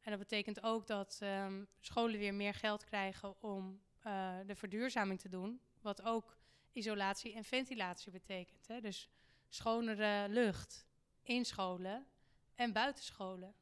En 0.00 0.10
dat 0.10 0.18
betekent 0.18 0.62
ook 0.62 0.86
dat 0.86 1.18
ehm, 1.20 1.64
scholen 1.80 2.18
weer 2.18 2.34
meer 2.34 2.54
geld 2.54 2.84
krijgen 2.84 3.42
om 3.42 3.80
eh, 3.98 4.36
de 4.46 4.54
verduurzaming 4.56 5.20
te 5.20 5.28
doen. 5.28 5.60
Wat 5.80 6.02
ook 6.02 6.38
isolatie 6.72 7.34
en 7.34 7.44
ventilatie 7.44 8.12
betekent. 8.12 8.66
Hè? 8.66 8.80
Dus 8.80 9.10
schonere 9.48 10.28
lucht 10.28 10.86
in 11.22 11.44
scholen 11.44 12.06
en 12.54 12.72
buitenscholen. 12.72 13.54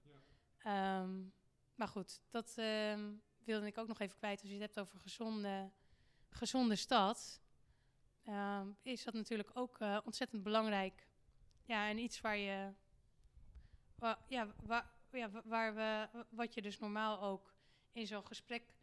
Ehm, 0.58 1.22
maar 1.74 1.88
goed, 1.88 2.22
dat 2.30 2.52
ehm, 2.56 3.12
wilde 3.44 3.66
ik 3.66 3.78
ook 3.78 3.88
nog 3.88 4.00
even 4.00 4.16
kwijt. 4.16 4.40
Als 4.40 4.48
je 4.50 4.54
het 4.56 4.64
hebt 4.74 4.80
over 4.80 4.98
gezonde, 4.98 5.70
gezonde 6.28 6.76
stad, 6.76 7.40
ehm, 8.24 8.68
is 8.82 9.04
dat 9.04 9.14
natuurlijk 9.14 9.50
ook 9.54 9.78
eh, 9.78 9.98
ontzettend 10.04 10.42
belangrijk. 10.42 11.08
Ja, 11.64 11.88
en 11.88 11.98
iets 11.98 12.20
waar 12.20 12.36
je, 12.36 12.72
ja, 14.28 14.54
waar, 14.62 14.90
ja, 15.10 15.30
wa- 15.30 15.42
waar 15.44 15.74
we, 15.74 16.08
wat 16.28 16.54
je 16.54 16.62
dus 16.62 16.78
normaal 16.78 17.22
ook 17.22 17.54
in 17.92 18.06
zo'n 18.06 18.26
gesprek 18.26 18.74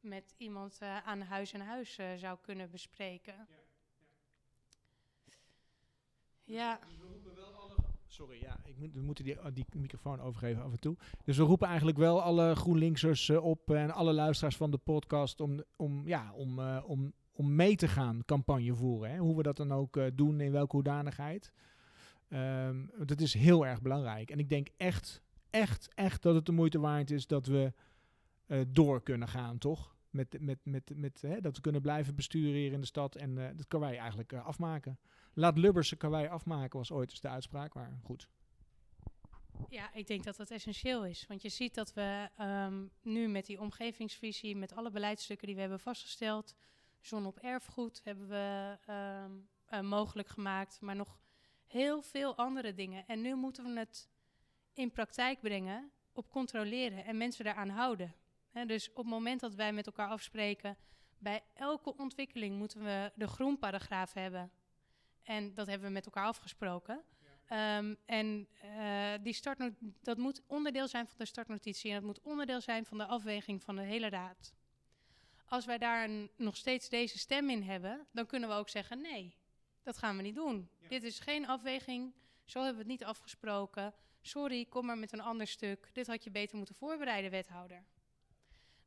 met 0.00 0.34
iemand 0.36 0.78
eh, 0.80 1.06
aan 1.06 1.20
huis 1.20 1.52
en 1.52 1.60
huis 1.60 1.98
eh, 1.98 2.14
zou 2.16 2.38
kunnen 2.40 2.70
bespreken. 2.70 3.34
Ja, 3.34 3.46
Sorry, 8.06 8.38
ja, 8.40 8.56
ik 8.64 8.92
we 8.92 9.00
moeten 9.00 9.24
die, 9.24 9.36
die 9.52 9.64
microfoon 9.76 10.20
overgeven 10.20 10.62
af 10.62 10.70
en 10.72 10.80
toe. 10.80 10.96
Dus 11.24 11.36
we 11.36 11.42
roepen 11.42 11.66
eigenlijk 11.68 11.98
wel 11.98 12.22
alle 12.22 12.54
GroenLinksers 12.54 13.28
eh, 13.28 13.44
op 13.44 13.70
en 13.70 13.90
alle 13.90 14.12
luisteraars 14.12 14.56
van 14.56 14.70
de 14.70 14.78
podcast 14.78 15.40
om, 15.40 15.62
om, 15.76 16.06
ja, 16.06 16.32
om, 16.32 16.58
eh, 16.58 16.82
om, 16.86 17.12
om 17.32 17.54
mee 17.54 17.76
te 17.76 17.88
gaan 17.88 18.24
campagne 18.24 18.74
voeren. 18.74 19.10
Hè? 19.10 19.18
Hoe 19.18 19.36
we 19.36 19.42
dat 19.42 19.56
dan 19.56 19.72
ook 19.72 19.96
eh, 19.96 20.06
doen, 20.14 20.40
in 20.40 20.52
welke 20.52 20.76
hoedanigheid. 20.76 21.52
Ehm, 22.28 22.86
want 22.96 23.08
dat 23.08 23.20
is 23.20 23.34
heel 23.34 23.66
erg 23.66 23.82
belangrijk. 23.82 24.30
En 24.30 24.38
ik 24.38 24.48
denk 24.48 24.68
echt, 24.76 25.22
echt, 25.50 25.88
echt 25.94 26.22
dat 26.22 26.34
het 26.34 26.46
de 26.46 26.52
moeite 26.52 26.80
waard 26.80 27.10
is 27.10 27.26
dat 27.26 27.46
we 27.46 27.72
door 28.68 29.02
kunnen 29.02 29.28
gaan, 29.28 29.58
toch? 29.58 29.94
Met, 30.10 30.40
met, 30.40 30.58
met, 30.62 30.90
met, 30.94 31.20
hè, 31.22 31.40
dat 31.40 31.56
we 31.56 31.62
kunnen 31.62 31.82
blijven 31.82 32.14
besturen 32.14 32.60
hier 32.60 32.72
in 32.72 32.80
de 32.80 32.86
stad. 32.86 33.16
En 33.16 33.38
eh, 33.38 33.56
dat 33.56 33.68
kan 33.68 33.80
wij 33.80 33.98
eigenlijk 33.98 34.32
eh, 34.32 34.46
afmaken. 34.46 34.98
Laat 35.34 35.58
Lubbers 35.58 35.88
zijn 35.88 36.00
karwei 36.00 36.26
afmaken, 36.26 36.78
was 36.78 36.92
ooit 36.92 37.10
eens 37.10 37.20
de 37.20 37.28
uitspraak. 37.28 37.74
Maar 37.74 37.98
goed. 38.02 38.28
Ja, 39.68 39.92
ik 39.94 40.06
denk 40.06 40.24
dat 40.24 40.36
dat 40.36 40.50
essentieel 40.50 41.04
is. 41.04 41.26
Want 41.26 41.42
je 41.42 41.48
ziet 41.48 41.74
dat 41.74 41.92
we 41.92 42.28
ehm, 42.36 42.86
nu 43.02 43.28
met 43.28 43.46
die 43.46 43.60
omgevingsvisie, 43.60 44.56
met 44.56 44.74
alle 44.74 44.90
beleidsstukken 44.90 45.46
die 45.46 45.54
we 45.54 45.60
hebben 45.60 45.80
vastgesteld, 45.80 46.54
zon 47.00 47.26
op 47.26 47.38
erfgoed 47.38 48.00
hebben 48.04 48.28
we 48.28 48.76
ehm, 48.86 49.32
eh, 49.64 49.80
mogelijk 49.80 50.28
gemaakt, 50.28 50.80
maar 50.80 50.96
nog 50.96 51.18
heel 51.66 52.02
veel 52.02 52.36
andere 52.36 52.74
dingen. 52.74 53.06
En 53.06 53.20
nu 53.20 53.34
moeten 53.34 53.64
we 53.64 53.78
het 53.78 54.08
in 54.72 54.90
praktijk 54.90 55.40
brengen, 55.40 55.90
op 56.12 56.30
controleren 56.30 57.04
en 57.04 57.16
mensen 57.16 57.44
daaraan 57.44 57.68
houden. 57.68 58.14
Dus 58.66 58.88
op 58.90 58.96
het 58.96 59.06
moment 59.06 59.40
dat 59.40 59.54
wij 59.54 59.72
met 59.72 59.86
elkaar 59.86 60.08
afspreken, 60.08 60.76
bij 61.18 61.42
elke 61.54 61.96
ontwikkeling 61.96 62.56
moeten 62.58 62.84
we 62.84 63.12
de 63.14 63.26
groenparagraaf 63.26 64.12
hebben. 64.12 64.50
En 65.22 65.54
dat 65.54 65.66
hebben 65.66 65.86
we 65.88 65.92
met 65.94 66.04
elkaar 66.04 66.24
afgesproken. 66.26 67.02
Ehm, 67.46 67.94
en 68.06 68.48
eh, 68.60 69.12
die 69.22 69.32
startno- 69.32 69.74
dat 70.02 70.18
moet 70.18 70.42
onderdeel 70.46 70.88
zijn 70.88 71.06
van 71.06 71.16
de 71.18 71.24
startnotitie 71.24 71.90
en 71.90 71.96
dat 71.96 72.04
moet 72.04 72.20
onderdeel 72.20 72.60
zijn 72.60 72.84
van 72.84 72.98
de 72.98 73.04
afweging 73.06 73.62
van 73.62 73.76
de 73.76 73.82
hele 73.82 74.08
raad. 74.08 74.54
Als 75.44 75.64
wij 75.64 75.78
daar 75.78 76.04
een- 76.04 76.30
nog 76.36 76.56
steeds 76.56 76.88
deze 76.88 77.18
stem 77.18 77.50
in 77.50 77.62
hebben, 77.62 78.06
dan 78.12 78.26
kunnen 78.26 78.48
we 78.48 78.54
ook 78.54 78.68
zeggen: 78.68 79.00
nee, 79.00 79.36
dat 79.82 79.98
gaan 79.98 80.16
we 80.16 80.22
niet 80.22 80.34
doen. 80.34 80.68
Dit 80.88 81.02
is 81.02 81.18
geen 81.18 81.46
afweging, 81.46 82.14
zo 82.44 82.58
hebben 82.58 82.76
we 82.86 82.90
het 82.90 83.00
niet 83.00 83.08
afgesproken. 83.08 83.94
Sorry, 84.20 84.64
kom 84.64 84.86
maar 84.86 84.98
met 84.98 85.12
een 85.12 85.20
ander 85.20 85.46
stuk. 85.46 85.90
Dit 85.92 86.06
had 86.06 86.24
je 86.24 86.30
beter 86.30 86.56
moeten 86.56 86.74
voorbereiden, 86.74 87.30
wethouder. 87.30 87.84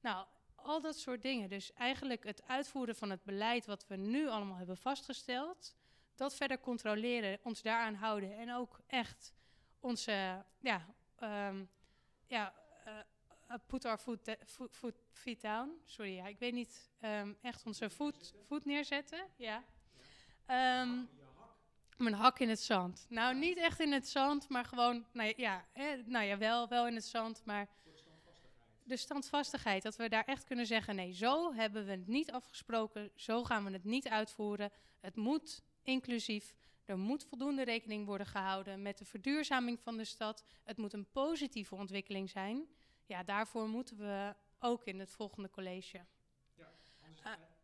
Nou, 0.03 0.25
al 0.55 0.81
dat 0.81 0.97
soort 0.97 1.21
dingen. 1.21 1.49
Dus 1.49 1.73
eigenlijk 1.73 2.23
het 2.23 2.47
uitvoeren 2.47 2.95
van 2.95 3.09
het 3.09 3.23
beleid 3.23 3.65
wat 3.65 3.87
we 3.87 3.95
nu 3.95 4.27
allemaal 4.27 4.57
hebben 4.57 4.77
vastgesteld 4.77 5.75
dat 6.15 6.35
verder 6.35 6.59
controleren, 6.59 7.39
ons 7.43 7.61
daaraan 7.61 7.95
houden 7.95 8.37
en 8.37 8.53
ook 8.53 8.79
echt 8.87 9.33
onze, 9.79 10.43
ja, 10.59 10.85
ehm, 11.15 11.63
ja, 12.27 12.53
eh, 12.85 12.99
eh, 13.47 13.55
put 13.67 13.85
our 13.85 13.97
foot, 13.97 14.37
foot, 14.71 14.95
feet 15.11 15.41
down. 15.41 15.81
Sorry, 15.85 16.15
ja, 16.15 16.27
ik 16.27 16.39
weet 16.39 16.53
niet, 16.53 16.89
ehm, 16.99 17.33
echt 17.41 17.65
onze 17.65 17.89
voet, 17.89 18.33
voet 18.47 18.65
neerzetten, 18.65 19.27
ja. 19.35 19.63
Ehm, 20.45 21.01
mijn 21.97 22.15
hak 22.15 22.39
in 22.39 22.49
het 22.49 22.61
zand. 22.61 23.05
Nou, 23.09 23.35
niet 23.35 23.57
echt 23.57 23.79
in 23.79 23.91
het 23.91 24.07
zand, 24.07 24.49
maar 24.49 24.65
gewoon, 24.65 25.05
nou 25.11 25.33
ja, 25.35 25.65
nou 26.05 26.25
ja 26.25 26.37
wel, 26.37 26.67
wel 26.67 26.87
in 26.87 26.95
het 26.95 27.05
zand, 27.05 27.45
maar 27.45 27.67
de 28.85 28.97
standvastigheid. 28.97 29.83
Dat 29.83 29.95
we 29.95 30.09
daar 30.09 30.23
echt 30.23 30.43
kunnen 30.43 30.65
zeggen, 30.65 30.95
nee, 30.95 31.13
zo 31.13 31.53
hebben 31.53 31.85
we 31.85 31.91
het 31.91 32.07
niet 32.07 32.31
afgesproken, 32.31 33.11
zo 33.15 33.43
gaan 33.43 33.65
we 33.65 33.71
het 33.71 33.83
niet 33.83 34.07
uitvoeren. 34.07 34.71
Het 34.99 35.15
moet 35.15 35.63
inclusief. 35.83 36.53
Er 36.85 36.97
moet 36.97 37.23
voldoende 37.23 37.63
rekening 37.63 38.05
worden 38.05 38.27
gehouden 38.27 38.81
met 38.81 38.97
de 38.97 39.05
verduurzaming 39.05 39.79
van 39.79 39.97
de 39.97 40.05
stad. 40.05 40.43
Het 40.63 40.77
moet 40.77 40.93
een 40.93 41.11
positieve 41.11 41.75
ontwikkeling 41.75 42.29
zijn. 42.29 42.67
Ja, 43.05 43.23
daarvoor 43.23 43.67
moeten 43.67 43.97
we 43.97 44.35
ook 44.59 44.83
in 44.83 44.99
het 44.99 45.11
volgende 45.11 45.49
college. 45.49 46.05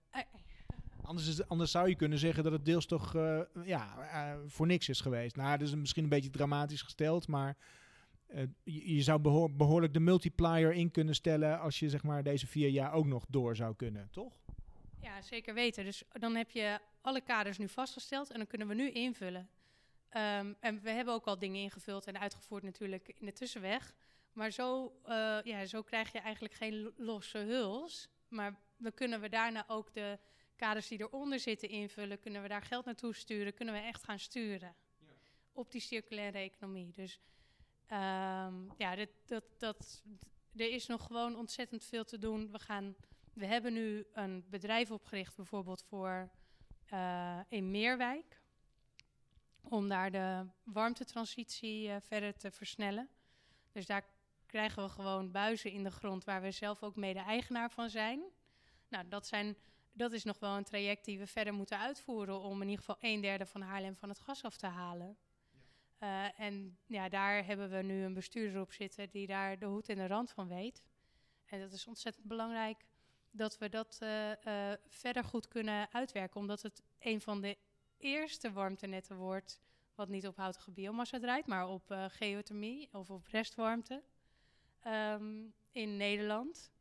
Eh, 0.09 0.21
Anders, 1.01 1.27
is, 1.27 1.47
anders 1.47 1.71
zou 1.71 1.89
je 1.89 1.95
kunnen 1.95 2.17
zeggen 2.17 2.43
dat 2.43 2.51
het 2.51 2.65
deels 2.65 2.85
toch 2.85 3.15
eh, 3.15 3.41
ja, 3.63 3.97
eh, 3.97 4.39
voor 4.45 4.67
niks 4.67 4.89
is 4.89 5.01
geweest. 5.01 5.35
Nou, 5.35 5.57
dat 5.57 5.67
is 5.67 5.75
misschien 5.75 6.03
een 6.03 6.09
beetje 6.09 6.29
dramatisch 6.29 6.81
gesteld, 6.81 7.27
maar 7.27 7.57
eh, 8.29 8.43
je, 8.63 8.95
je 8.95 9.01
zou 9.01 9.19
behoor- 9.19 9.51
behoorlijk 9.55 9.93
de 9.93 9.99
multiplier 9.99 10.73
in 10.73 10.91
kunnen 10.91 11.15
stellen 11.15 11.59
als 11.59 11.79
je 11.79 11.89
zeg 11.89 12.03
maar 12.03 12.23
deze 12.23 12.47
vier 12.47 12.69
jaar 12.69 12.93
ook 12.93 13.05
nog 13.05 13.25
door 13.29 13.55
zou 13.55 13.75
kunnen, 13.75 14.07
toch? 14.11 14.33
Ja, 15.01 15.21
zeker 15.21 15.53
weten. 15.53 15.83
Dus 15.85 16.03
dan 16.11 16.35
heb 16.35 16.51
je 16.51 16.79
alle 17.01 17.21
kaders 17.21 17.57
nu 17.57 17.67
vastgesteld 17.67 18.29
en 18.31 18.37
dan 18.37 18.47
kunnen 18.47 18.67
we 18.67 18.73
nu 18.73 18.91
invullen. 18.91 19.49
Ehm, 20.09 20.53
en 20.59 20.81
we 20.81 20.89
hebben 20.89 21.13
ook 21.13 21.25
al 21.25 21.39
dingen 21.39 21.61
ingevuld 21.61 22.07
en 22.07 22.19
uitgevoerd 22.19 22.63
natuurlijk 22.63 23.07
in 23.07 23.25
de 23.25 23.33
tussenweg. 23.33 23.93
Maar 24.33 24.51
zo, 24.51 24.93
eh, 25.03 25.37
ja, 25.43 25.65
zo 25.65 25.81
krijg 25.81 26.11
je 26.11 26.19
eigenlijk 26.19 26.53
geen 26.53 26.81
lo- 26.81 26.93
losse 26.97 27.37
huls. 27.37 28.09
Maar 28.27 28.59
dan 28.77 28.93
kunnen 28.93 29.21
we 29.21 29.29
daarna 29.29 29.63
ook 29.67 29.93
de 29.93 30.19
kaders 30.55 30.87
die 30.87 30.99
eronder 30.99 31.39
zitten 31.39 31.69
invullen. 31.69 32.19
Kunnen 32.19 32.41
we 32.41 32.47
daar 32.47 32.61
geld 32.61 32.85
naartoe 32.85 33.15
sturen? 33.15 33.53
Kunnen 33.53 33.73
we 33.73 33.79
echt 33.81 34.03
gaan 34.03 34.19
sturen 34.19 34.75
op 35.51 35.71
die 35.71 35.81
circulaire 35.81 36.37
economie. 36.37 36.91
Dus 36.91 37.19
ehm, 37.89 38.53
ja, 38.77 38.95
dit, 38.95 39.09
dat, 39.25 39.43
dat, 39.57 40.03
er 40.55 40.71
is 40.71 40.87
nog 40.87 41.05
gewoon 41.05 41.35
ontzettend 41.35 41.85
veel 41.85 42.03
te 42.03 42.17
doen. 42.17 42.51
We, 42.51 42.59
gaan, 42.59 42.95
we 43.33 43.45
hebben 43.45 43.73
nu 43.73 44.07
een 44.13 44.45
bedrijf 44.49 44.91
opgericht, 44.91 45.35
bijvoorbeeld 45.35 45.83
voor 45.83 46.29
eh, 46.85 47.39
in 47.49 47.71
Meerwijk. 47.71 48.41
Om 49.61 49.87
daar 49.87 50.11
de 50.11 50.45
warmtetransitie 50.63 51.89
eh, 51.89 51.95
verder 51.99 52.37
te 52.37 52.51
versnellen. 52.51 53.09
Dus 53.71 53.85
daar 53.85 54.05
krijgen 54.45 54.83
we 54.83 54.89
gewoon 54.89 55.31
buizen 55.31 55.71
in 55.71 55.83
de 55.83 55.91
grond 55.91 56.23
waar 56.23 56.41
we 56.41 56.51
zelf 56.51 56.83
ook 56.83 56.95
mede-eigenaar 56.95 57.71
van 57.71 57.89
zijn. 57.89 58.21
Nou, 58.87 59.07
dat, 59.07 59.27
zijn, 59.27 59.55
dat 59.91 60.11
is 60.11 60.23
nog 60.23 60.39
wel 60.39 60.57
een 60.57 60.63
traject 60.63 61.05
die 61.05 61.19
we 61.19 61.27
verder 61.27 61.53
moeten 61.53 61.79
uitvoeren 61.79 62.39
om 62.39 62.61
in 62.61 62.69
ieder 62.69 62.85
geval 62.85 62.97
een 62.99 63.21
derde 63.21 63.45
van 63.45 63.61
Haarlem 63.61 63.95
van 63.95 64.09
het 64.09 64.19
gas 64.19 64.43
af 64.43 64.57
te 64.57 64.67
halen. 64.67 65.17
Eh, 65.99 66.39
en 66.39 66.77
ja, 66.85 67.09
daar 67.09 67.45
hebben 67.45 67.69
we 67.69 67.81
nu 67.81 68.03
een 68.03 68.13
bestuurder 68.13 68.61
op 68.61 68.71
zitten 68.71 69.09
die 69.09 69.27
daar 69.27 69.59
de 69.59 69.65
hoed 69.65 69.89
en 69.89 69.95
de 69.95 70.07
rand 70.07 70.31
van 70.31 70.47
weet. 70.47 70.83
En 71.45 71.59
dat 71.59 71.71
is 71.71 71.87
ontzettend 71.87 72.25
belangrijk 72.25 72.85
dat 73.31 73.57
we 73.57 73.69
dat 73.69 73.97
eh, 74.01 74.71
eh, 74.71 74.79
verder 74.87 75.23
goed 75.23 75.47
kunnen 75.47 75.93
uitwerken, 75.93 76.39
omdat 76.39 76.61
het 76.61 76.83
een 76.99 77.21
van 77.21 77.41
de 77.41 77.57
eerste 77.97 78.51
warmtenetten 78.51 79.15
wordt 79.15 79.61
wat 79.95 80.07
niet 80.07 80.27
op 80.27 80.35
houtige 80.35 80.71
biomassa 80.71 81.19
draait, 81.19 81.45
maar 81.45 81.67
op 81.67 82.07
geothermie 82.07 82.89
of 82.91 83.09
op 83.09 83.25
restwarmte 83.25 84.03
ehm, 84.79 85.45
in 85.71 85.97
Nederland. 85.97 86.71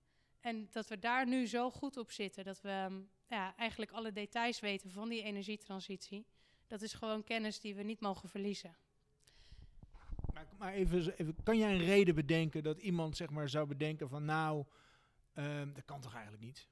En 0.40 0.68
dat 0.70 0.88
we 0.88 0.98
daar 0.98 1.26
nu 1.26 1.46
zo 1.46 1.70
goed 1.70 1.96
op 1.96 2.10
zitten, 2.10 2.44
dat 2.44 2.60
we 2.60 2.68
ehm, 2.68 3.00
ja, 3.26 3.56
eigenlijk 3.56 3.90
alle 3.90 4.12
details 4.12 4.60
weten 4.60 4.90
van 4.90 5.08
die 5.08 5.22
energietransitie. 5.22 6.26
Dat 6.66 6.82
is 6.82 6.92
gewoon 6.92 7.24
kennis 7.24 7.60
die 7.60 7.74
we 7.74 7.82
niet 7.82 8.00
mogen 8.00 8.28
verliezen. 8.28 8.76
Maar, 10.58 10.72
even, 10.72 11.18
even, 11.18 11.34
kan 11.42 11.58
jij 11.58 11.74
een 11.74 11.84
reden 11.84 12.14
bedenken 12.14 12.62
dat 12.62 12.78
iemand 12.78 13.16
zeg 13.16 13.30
maar 13.30 13.48
zou 13.48 13.66
bedenken 13.66 14.08
van 14.08 14.24
nou, 14.24 14.64
ehm, 15.32 15.72
dat 15.72 15.84
kan 15.84 16.00
toch 16.00 16.14
eigenlijk 16.14 16.44
niet? 16.44 16.68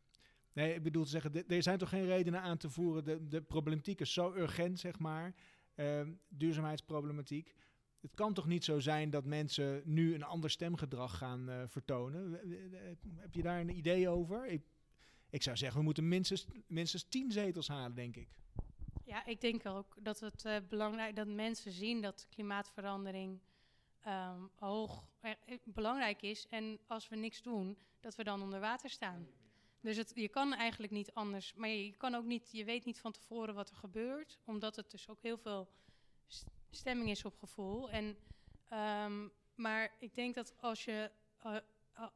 Nee, 0.53 0.75
ik 0.75 0.83
bedoel 0.83 1.05
te 1.05 1.11
zeggen, 1.11 1.49
er 1.49 1.62
zijn 1.62 1.79
toch 1.79 1.88
geen 1.88 2.07
redenen 2.07 2.40
aan 2.40 2.57
te 2.57 2.70
voeren. 2.70 3.05
De, 3.05 3.29
de 3.29 3.42
problematiek 3.42 4.01
is 4.01 4.12
zo 4.12 4.35
urgent, 4.35 4.81
zeg 4.81 4.99
maar. 4.99 5.35
Ehm, 5.75 6.12
duurzaamheidsproblematiek. 6.29 7.55
Het 8.01 8.14
kan 8.14 8.35
toch 8.35 8.46
niet 8.46 8.64
zo 8.64 8.79
zijn 8.79 9.11
dat 9.11 9.25
mensen 9.25 9.83
nu 9.85 10.14
een 10.14 10.22
ander 10.22 10.51
stemgedrag 10.51 11.18
gaan 11.18 11.49
eh, 11.49 11.62
vertonen? 11.66 12.33
Heb 13.16 13.35
je 13.35 13.42
daar 13.42 13.61
een 13.61 13.77
idee 13.77 14.09
over? 14.09 14.46
Ik, 14.46 14.62
ik 15.31 15.42
zou 15.42 15.57
zeggen, 15.57 15.79
we 15.79 15.85
moeten 15.85 16.09
minstens, 16.09 16.46
minstens 16.66 17.05
tien 17.09 17.33
zetels 17.33 17.68
halen, 17.68 17.94
denk 17.94 18.16
ik. 18.16 18.29
Ja, 19.05 19.27
ik 19.27 19.40
denk 19.40 19.66
ook 19.66 19.96
dat 20.03 20.20
het 20.20 20.44
eh, 20.44 20.57
belangrijk 20.68 21.16
dat 21.16 21.27
mensen 21.27 21.72
zien 21.72 22.01
dat 22.01 22.27
klimaatverandering 22.29 23.40
ehm, 24.07 24.40
hoog 24.55 25.05
eh, 25.21 25.31
eh, 25.31 25.59
belangrijk 25.64 26.23
is. 26.23 26.47
En 26.49 26.81
als 26.87 27.09
we 27.09 27.16
niks 27.16 27.42
doen, 27.42 27.79
dat 28.01 28.14
we 28.14 28.25
dan 28.25 28.42
onder 28.42 28.61
water 28.61 28.90
staan. 28.90 29.29
Dus 29.81 29.97
het, 29.97 30.12
je 30.14 30.29
kan 30.29 30.55
eigenlijk 30.55 30.92
niet 30.92 31.14
anders. 31.14 31.55
Maar 31.55 31.69
je 31.69 31.97
kan 31.97 32.14
ook 32.14 32.25
niet, 32.25 32.49
je 32.53 32.64
weet 32.64 32.85
niet 32.85 33.01
van 33.01 33.12
tevoren 33.12 33.55
wat 33.55 33.71
er 33.71 33.77
gebeurt. 33.77 34.38
Omdat 34.45 34.77
het 34.77 34.90
dus 34.90 35.09
ook 35.09 35.23
heel 35.23 35.38
veel 35.38 35.69
stemming 36.71 37.11
is 37.11 37.25
op 37.25 37.38
gevoel. 37.38 37.90
En, 37.90 38.19
ehm, 38.69 39.29
maar 39.55 39.95
ik 39.99 40.14
denk 40.14 40.35
dat 40.35 40.55
als 40.61 40.85
je, 40.85 41.11
eh, 41.38 41.57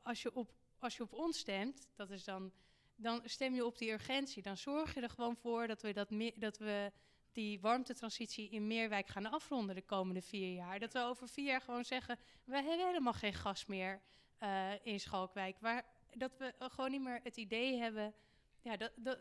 als, 0.02 0.22
je 0.22 0.34
op, 0.34 0.54
als 0.78 0.96
je 0.96 1.02
op 1.02 1.12
ons 1.12 1.38
stemt, 1.38 1.88
dat 1.94 2.10
is 2.10 2.24
dan 2.24 2.52
dan 2.96 3.20
stem 3.24 3.54
je 3.54 3.64
op 3.64 3.78
die 3.78 3.92
urgentie. 3.92 4.42
Dan 4.42 4.56
zorg 4.56 4.94
je 4.94 5.00
er 5.00 5.10
gewoon 5.10 5.36
voor 5.36 5.66
dat 5.66 5.82
we, 5.82 5.92
dat 5.92 6.08
dat 6.36 6.58
we 6.58 6.92
die 7.32 7.60
warmtetransitie 7.60 8.50
in 8.50 8.66
Meerwijk 8.66 9.08
gaan 9.08 9.30
afronden 9.30 9.74
de 9.74 9.82
komende 9.82 10.22
vier 10.22 10.54
jaar. 10.54 10.78
Dat 10.78 10.92
we 10.92 11.00
over 11.00 11.28
vier 11.28 11.46
jaar 11.46 11.60
gewoon 11.60 11.84
zeggen, 11.84 12.18
we 12.44 12.54
hebben 12.54 12.86
helemaal 12.86 13.12
geen 13.12 13.34
gas 13.34 13.66
meer 13.66 14.00
eh, 14.38 14.70
in 14.82 15.00
Schalkwijk. 15.00 15.56
Waar, 15.60 15.84
dat 16.14 16.36
we 16.38 16.54
eh, 16.58 16.70
gewoon 16.70 16.90
niet 16.90 17.02
meer 17.02 17.20
het 17.22 17.36
idee 17.36 17.78
hebben 17.78 18.14
ja, 18.62 18.76
dat, 18.76 18.92
dat, 18.96 19.18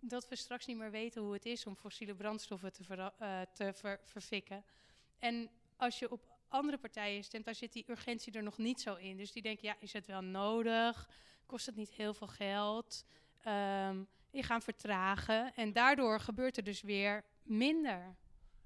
dat 0.00 0.28
we 0.28 0.36
straks 0.36 0.66
niet 0.66 0.76
meer 0.76 0.90
weten 0.90 1.22
hoe 1.22 1.32
het 1.32 1.46
is 1.46 1.66
om 1.66 1.76
fossiele 1.76 2.14
brandstoffen 2.14 2.72
te, 2.72 3.12
eh, 3.18 3.40
te 3.54 3.72
ver- 3.72 4.00
verfikken. 4.02 4.64
En 5.18 5.50
als 5.76 5.98
je 5.98 6.10
op 6.10 6.34
andere 6.48 6.78
partijen 6.78 7.24
stemt, 7.24 7.44
daar 7.44 7.54
zit 7.54 7.72
die 7.72 7.84
urgentie 7.90 8.32
er 8.32 8.42
nog 8.42 8.58
niet 8.58 8.80
zo 8.80 8.94
in. 8.94 9.16
Dus 9.16 9.32
die 9.32 9.42
denken, 9.42 9.68
ja, 9.68 9.76
is 9.78 9.92
het 9.92 10.06
wel 10.06 10.22
nodig? 10.22 11.08
Kost 11.46 11.66
het 11.66 11.76
niet 11.76 11.90
heel 11.90 12.14
veel 12.14 12.26
geld? 12.26 13.04
Ehm, 13.42 14.02
die 14.30 14.42
gaan 14.42 14.62
vertragen. 14.62 15.54
En 15.54 15.72
daardoor 15.72 16.20
gebeurt 16.20 16.56
er 16.56 16.64
dus 16.64 16.80
weer 16.80 17.24
minder. 17.48 18.16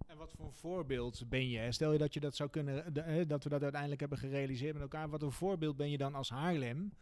En 0.06 0.16
wat 0.16 0.32
voor 0.32 0.44
een 0.46 0.52
voorbeeld 0.52 1.28
ben 1.28 1.48
je? 1.48 1.72
Stel 1.72 1.92
je 1.92 1.98
dat 1.98 2.14
je 2.14 2.20
dat 2.20 2.36
zou 2.36 2.50
kunnen, 2.50 2.92
hè, 2.94 3.26
dat 3.26 3.44
we 3.44 3.50
dat 3.50 3.62
uiteindelijk 3.62 4.00
hebben 4.00 4.18
gerealiseerd 4.18 4.72
met 4.72 4.82
elkaar. 4.82 5.08
Wat 5.08 5.22
een 5.22 5.32
voorbeeld 5.32 5.76
ben 5.76 5.90
je 5.90 5.98
dan 5.98 6.14
als 6.14 6.30
Haarlem 6.30 6.94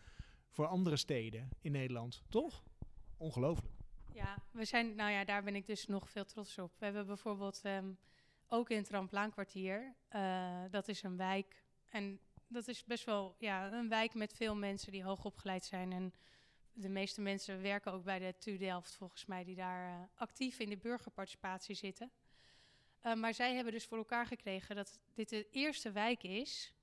voor 0.49 0.67
andere 0.67 0.97
steden 0.97 1.49
in 1.61 1.73
Nederland, 1.73 2.23
toch? 2.29 2.65
Ongelooflijk. 3.17 3.75
Ja, 4.13 4.37
we 4.51 4.65
zijn, 4.65 4.95
nou 4.95 5.11
ja, 5.11 5.25
daar 5.25 5.43
ben 5.43 5.55
ik 5.55 5.67
dus 5.67 5.87
nog 5.87 6.11
veel 6.11 6.25
trots 6.25 6.59
op. 6.59 6.73
We 6.79 6.85
hebben 6.85 7.07
bijvoorbeeld 7.07 7.61
ehm, 7.63 7.93
ook 8.49 8.71
in 8.71 8.77
het 8.77 8.91
Ramplaankwartier, 8.91 9.95
eh, 10.09 10.63
dat 10.71 10.89
is 10.89 11.03
een 11.03 11.17
wijk. 11.17 11.65
En 11.91 12.21
dat 12.49 12.69
is 12.69 12.85
best 12.85 13.05
wel 13.05 13.35
ja, 13.39 13.73
een 13.73 13.89
wijk 13.89 14.15
met 14.15 14.35
veel 14.35 14.57
mensen 14.57 14.93
die 14.93 15.05
hoog 15.05 15.25
opgeleid 15.25 15.65
zijn. 15.65 15.93
En 15.93 16.13
de 16.81 16.89
meeste 16.89 17.21
mensen 17.21 17.63
werken 17.63 17.93
ook 17.93 18.05
bij 18.05 18.19
de 18.19 18.35
TU 18.39 18.57
Delft, 18.57 18.95
volgens 18.95 19.27
mij, 19.27 19.45
die 19.45 19.57
daar 19.57 19.89
eh, 19.89 20.01
actief 20.15 20.59
in 20.59 20.69
de 20.69 20.77
burgerparticipatie 20.77 21.75
zitten. 21.75 22.11
Eh, 23.01 23.15
maar 23.15 23.35
zij 23.35 23.55
hebben 23.55 23.73
dus 23.73 23.85
voor 23.85 23.99
elkaar 23.99 24.27
gekregen 24.27 24.77
dat 24.77 25.01
dit 25.15 25.29
de 25.29 25.49
eerste 25.51 25.93
wijk 25.93 26.23
is. 26.23 26.75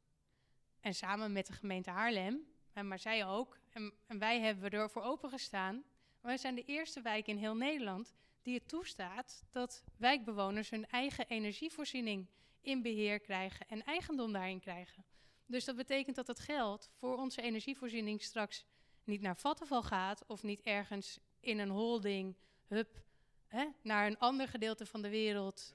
En 0.80 0.94
samen 0.94 1.32
met 1.32 1.48
de 1.48 1.54
gemeente 1.54 1.90
Haarlem, 1.90 2.46
en 2.74 2.88
maar 2.88 3.00
zij 3.00 3.26
ook. 3.26 3.60
En, 3.70 3.94
en 4.08 4.20
wij 4.20 4.40
hebben 4.40 4.72
ervoor 4.72 5.02
opengestaan 5.02 5.84
wij 6.26 6.38
zijn 6.38 6.56
de 6.56 6.64
eerste 6.66 7.02
wijk 7.02 7.28
in 7.28 7.38
heel 7.38 7.56
Nederland 7.56 8.14
die 8.42 8.54
het 8.54 8.68
toestaat 8.68 9.44
dat 9.52 9.84
wijkbewoners 9.98 10.70
hun 10.70 10.88
eigen 10.88 11.28
energievoorziening 11.28 12.28
in 12.62 12.82
beheer 12.82 13.20
krijgen 13.20 13.68
en 13.68 13.84
eigendom 13.84 14.34
daarin 14.34 14.60
krijgen. 14.60 15.06
Dus 15.46 15.66
dat 15.66 15.76
betekent 15.76 16.16
dat 16.16 16.28
het 16.28 16.40
geld 16.40 16.90
voor 16.94 17.18
onze 17.18 17.42
energievoorziening 17.42 18.22
straks 18.22 18.66
niet 19.06 19.22
naar 19.22 19.38
Vattenval 19.38 19.84
gaat 19.84 20.26
of 20.28 20.44
niet 20.44 20.62
ergens 20.62 21.20
in 21.40 21.60
een 21.60 21.70
holding, 21.70 22.36
hup, 22.68 23.02
hè, 23.48 23.66
naar 23.82 24.08
een 24.08 24.20
ander 24.20 24.48
gedeelte 24.48 24.86
van 24.86 25.02
de 25.02 25.10
wereld, 25.10 25.74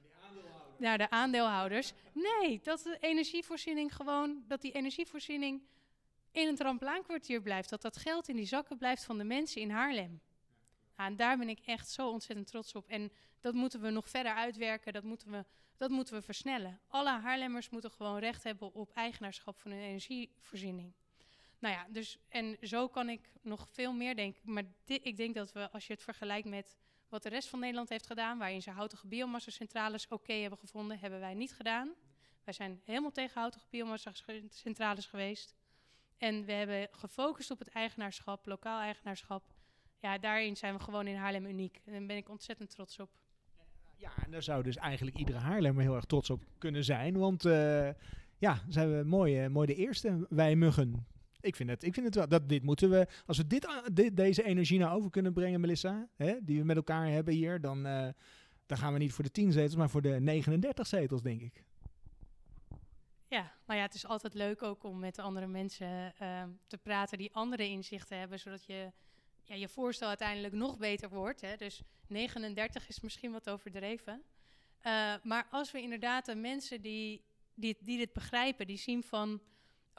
naar 0.77 0.97
de 0.97 1.09
aandeelhouders. 1.09 1.93
Nee, 2.13 2.59
dat 2.63 2.81
de 2.81 2.97
energievoorziening 2.99 3.95
gewoon, 3.95 4.43
dat 4.47 4.61
die 4.61 4.71
energievoorziening 4.71 5.61
in 6.31 6.47
het 6.47 6.61
Ramplaankwartier 6.61 7.41
blijft. 7.41 7.69
Dat 7.69 7.81
dat 7.81 7.97
geld 7.97 8.27
in 8.27 8.35
die 8.35 8.45
zakken 8.45 8.77
blijft 8.77 9.03
van 9.03 9.17
de 9.17 9.23
mensen 9.23 9.61
in 9.61 9.69
Haarlem. 9.69 10.21
Nou, 10.95 11.09
en 11.09 11.15
daar 11.15 11.37
ben 11.37 11.49
ik 11.49 11.59
echt 11.59 11.89
zo 11.89 12.09
ontzettend 12.09 12.47
trots 12.47 12.75
op. 12.75 12.87
En 12.87 13.11
dat 13.39 13.53
moeten 13.53 13.81
we 13.81 13.89
nog 13.89 14.09
verder 14.09 14.33
uitwerken, 14.33 14.93
dat 14.93 15.03
moeten 15.03 15.31
we, 15.31 15.45
dat 15.77 15.89
moeten 15.89 16.13
we 16.13 16.21
versnellen. 16.21 16.79
Alle 16.87 17.09
Haarlemmers 17.09 17.69
moeten 17.69 17.91
gewoon 17.91 18.19
recht 18.19 18.43
hebben 18.43 18.73
op 18.73 18.91
eigenaarschap 18.93 19.59
van 19.59 19.71
hun 19.71 19.81
energievoorziening. 19.81 20.93
Nou 21.61 21.75
ja, 21.75 21.87
dus 21.89 22.17
en 22.29 22.57
zo 22.61 22.87
kan 22.87 23.09
ik 23.09 23.29
nog 23.41 23.67
veel 23.69 23.93
meer 23.93 24.15
denken. 24.15 24.41
Maar 24.43 24.63
ik 24.85 25.17
denk 25.17 25.35
dat 25.35 25.51
we, 25.51 25.71
als 25.71 25.87
je 25.87 25.93
het 25.93 26.03
vergelijkt 26.03 26.47
met 26.47 26.77
wat 27.09 27.23
de 27.23 27.29
rest 27.29 27.49
van 27.49 27.59
Nederland 27.59 27.89
heeft 27.89 28.07
gedaan, 28.07 28.37
waarin 28.37 28.61
ze 28.61 28.71
houtige 28.71 29.07
biomassa-centrales 29.07 30.07
oké 30.07 30.33
hebben 30.33 30.59
gevonden, 30.59 30.99
hebben 30.99 31.19
wij 31.19 31.33
niet 31.33 31.53
gedaan. 31.53 31.93
Wij 32.43 32.53
zijn 32.53 32.81
helemaal 32.83 33.11
tegen 33.11 33.39
houtige 33.39 33.65
biomassa-centrales 33.69 35.05
geweest. 35.05 35.55
En 36.17 36.45
we 36.45 36.51
hebben 36.51 36.87
gefocust 36.91 37.51
op 37.51 37.59
het 37.59 37.67
eigenaarschap, 37.67 38.45
lokaal 38.45 38.79
eigenaarschap. 38.79 39.43
Ja, 39.97 40.17
daarin 40.17 40.57
zijn 40.57 40.73
we 40.73 40.79
gewoon 40.79 41.07
in 41.07 41.15
Haarlem 41.15 41.45
uniek. 41.45 41.81
En 41.85 41.91
daar 41.91 42.05
ben 42.05 42.17
ik 42.17 42.29
ontzettend 42.29 42.69
trots 42.69 42.99
op. 42.99 43.09
Ja, 43.95 44.11
en 44.23 44.31
daar 44.31 44.43
zou 44.43 44.63
dus 44.63 44.77
eigenlijk 44.77 45.17
iedere 45.17 45.37
Haarlemmer 45.37 45.83
heel 45.83 45.95
erg 45.95 46.05
trots 46.05 46.29
op 46.29 46.43
kunnen 46.57 46.83
zijn. 46.83 47.17
Want 47.17 47.45
eh, 47.45 47.89
ja, 48.37 48.63
zijn 48.67 48.97
we 48.97 49.03
mooi, 49.03 49.43
eh, 49.43 49.49
mooi 49.49 49.67
de 49.67 49.75
eerste, 49.75 50.25
wij 50.29 50.55
muggen. 50.55 51.05
Ik 51.41 51.55
vind 51.55 51.69
het, 51.69 51.83
ik 51.83 51.93
vind 51.93 52.05
het 52.05 52.15
wel, 52.15 52.27
dat 52.27 52.49
dit 52.49 52.63
moeten 52.63 52.89
we, 52.89 53.07
als 53.25 53.37
we 53.37 53.47
dit, 53.47 54.15
deze 54.17 54.43
energie 54.43 54.79
nou 54.79 54.97
over 54.97 55.09
kunnen 55.09 55.33
brengen, 55.33 55.61
Melissa, 55.61 56.07
hè, 56.15 56.35
die 56.41 56.59
we 56.59 56.65
met 56.65 56.75
elkaar 56.75 57.07
hebben 57.07 57.33
hier, 57.33 57.61
dan, 57.61 57.85
eh, 57.85 58.07
dan 58.65 58.77
gaan 58.77 58.93
we 58.93 58.99
niet 58.99 59.13
voor 59.13 59.23
de 59.23 59.31
10 59.31 59.51
zetels, 59.51 59.75
maar 59.75 59.89
voor 59.89 60.01
de 60.01 60.19
39 60.19 60.87
zetels, 60.87 61.21
denk 61.21 61.41
ik. 61.41 61.63
Ja, 63.27 63.51
nou 63.65 63.79
ja, 63.79 63.85
het 63.85 63.93
is 63.93 64.05
altijd 64.05 64.33
leuk 64.33 64.63
ook 64.63 64.83
om 64.83 64.99
met 64.99 65.19
andere 65.19 65.47
mensen 65.47 66.13
ehm, 66.17 66.49
te 66.67 66.77
praten 66.77 67.17
die 67.17 67.33
andere 67.33 67.67
inzichten 67.67 68.17
hebben, 68.17 68.39
zodat 68.39 68.65
je 68.65 68.91
ja, 69.43 69.55
je 69.55 69.67
voorstel 69.67 70.07
uiteindelijk 70.07 70.53
nog 70.53 70.77
beter 70.77 71.09
wordt. 71.09 71.41
Hè. 71.41 71.55
Dus 71.55 71.81
39 72.07 72.87
is 72.87 72.99
misschien 72.99 73.31
wat 73.31 73.49
overdreven. 73.49 74.23
Uh, 74.85 75.13
maar 75.23 75.47
als 75.51 75.71
we 75.71 75.81
inderdaad 75.81 76.25
de 76.25 76.35
mensen 76.35 76.81
die, 76.81 77.23
die, 77.53 77.77
die 77.81 77.97
dit 77.97 78.13
begrijpen, 78.13 78.67
die 78.67 78.77
zien 78.77 79.03
van 79.03 79.41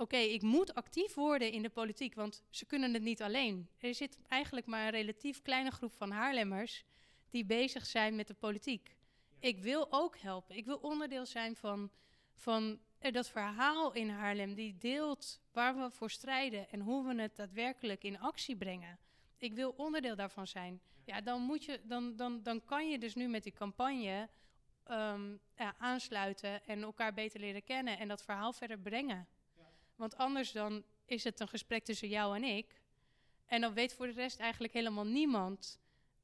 oké, 0.02 0.16
ik 0.16 0.42
moet 0.42 0.74
actief 0.74 1.14
worden 1.14 1.52
in 1.52 1.62
de 1.62 1.70
politiek, 1.70 2.14
want 2.14 2.42
ze 2.50 2.66
kunnen 2.66 2.92
het 2.92 3.02
niet 3.02 3.22
alleen. 3.22 3.68
Er 3.78 3.94
zit 3.94 4.18
eigenlijk 4.28 4.66
maar 4.66 4.84
een 4.84 4.90
relatief 4.90 5.42
kleine 5.42 5.70
groep 5.70 5.92
van 5.92 6.10
Haarlemmers 6.10 6.84
die 7.30 7.44
bezig 7.44 7.86
zijn 7.86 8.16
met 8.16 8.26
de 8.26 8.34
politiek. 8.34 8.96
Ik 9.38 9.58
wil 9.58 9.86
ook 9.90 10.18
helpen. 10.18 10.56
Ik 10.56 10.64
wil 10.64 10.76
onderdeel 10.76 11.26
zijn 11.26 11.56
van, 11.56 11.90
van 12.34 12.80
dat 12.98 13.28
verhaal 13.28 13.92
in 13.92 14.08
Haarlem, 14.08 14.54
die 14.54 14.76
deelt 14.78 15.40
waar 15.52 15.76
we 15.76 15.90
voor 15.90 16.10
strijden 16.10 16.70
en 16.70 16.80
hoe 16.80 17.06
we 17.06 17.22
het 17.22 17.36
daadwerkelijk 17.36 18.04
in 18.04 18.20
actie 18.20 18.56
brengen. 18.56 18.98
Ik 19.36 19.52
wil 19.52 19.74
onderdeel 19.76 20.16
daarvan 20.16 20.46
zijn. 20.46 20.80
Ja, 21.04 21.20
dan, 21.20 21.40
moet 21.40 21.64
je, 21.64 21.80
dan, 21.84 22.16
dan, 22.16 22.42
dan 22.42 22.64
kan 22.64 22.90
je 22.90 22.98
dus 22.98 23.14
nu 23.14 23.28
met 23.28 23.42
die 23.42 23.52
campagne 23.52 24.28
ja, 25.56 25.74
aansluiten 25.78 26.64
en 26.64 26.82
elkaar 26.82 27.14
beter 27.14 27.40
leren 27.40 27.64
kennen 27.64 27.98
en 27.98 28.08
dat 28.08 28.22
verhaal 28.22 28.52
verder 28.52 28.78
brengen. 28.78 29.26
Want 30.02 30.16
anders 30.16 30.52
dan 30.52 30.82
is 31.06 31.24
het 31.24 31.40
een 31.40 31.48
gesprek 31.48 31.84
tussen 31.84 32.08
jou 32.08 32.36
en 32.36 32.44
ik. 32.44 32.80
En 33.46 33.60
dan 33.60 33.74
weet 33.74 33.92
voor 33.92 34.06
de 34.06 34.12
rest 34.12 34.40
eigenlijk 34.40 34.72
helemaal 34.72 35.06
niemand 35.06 35.80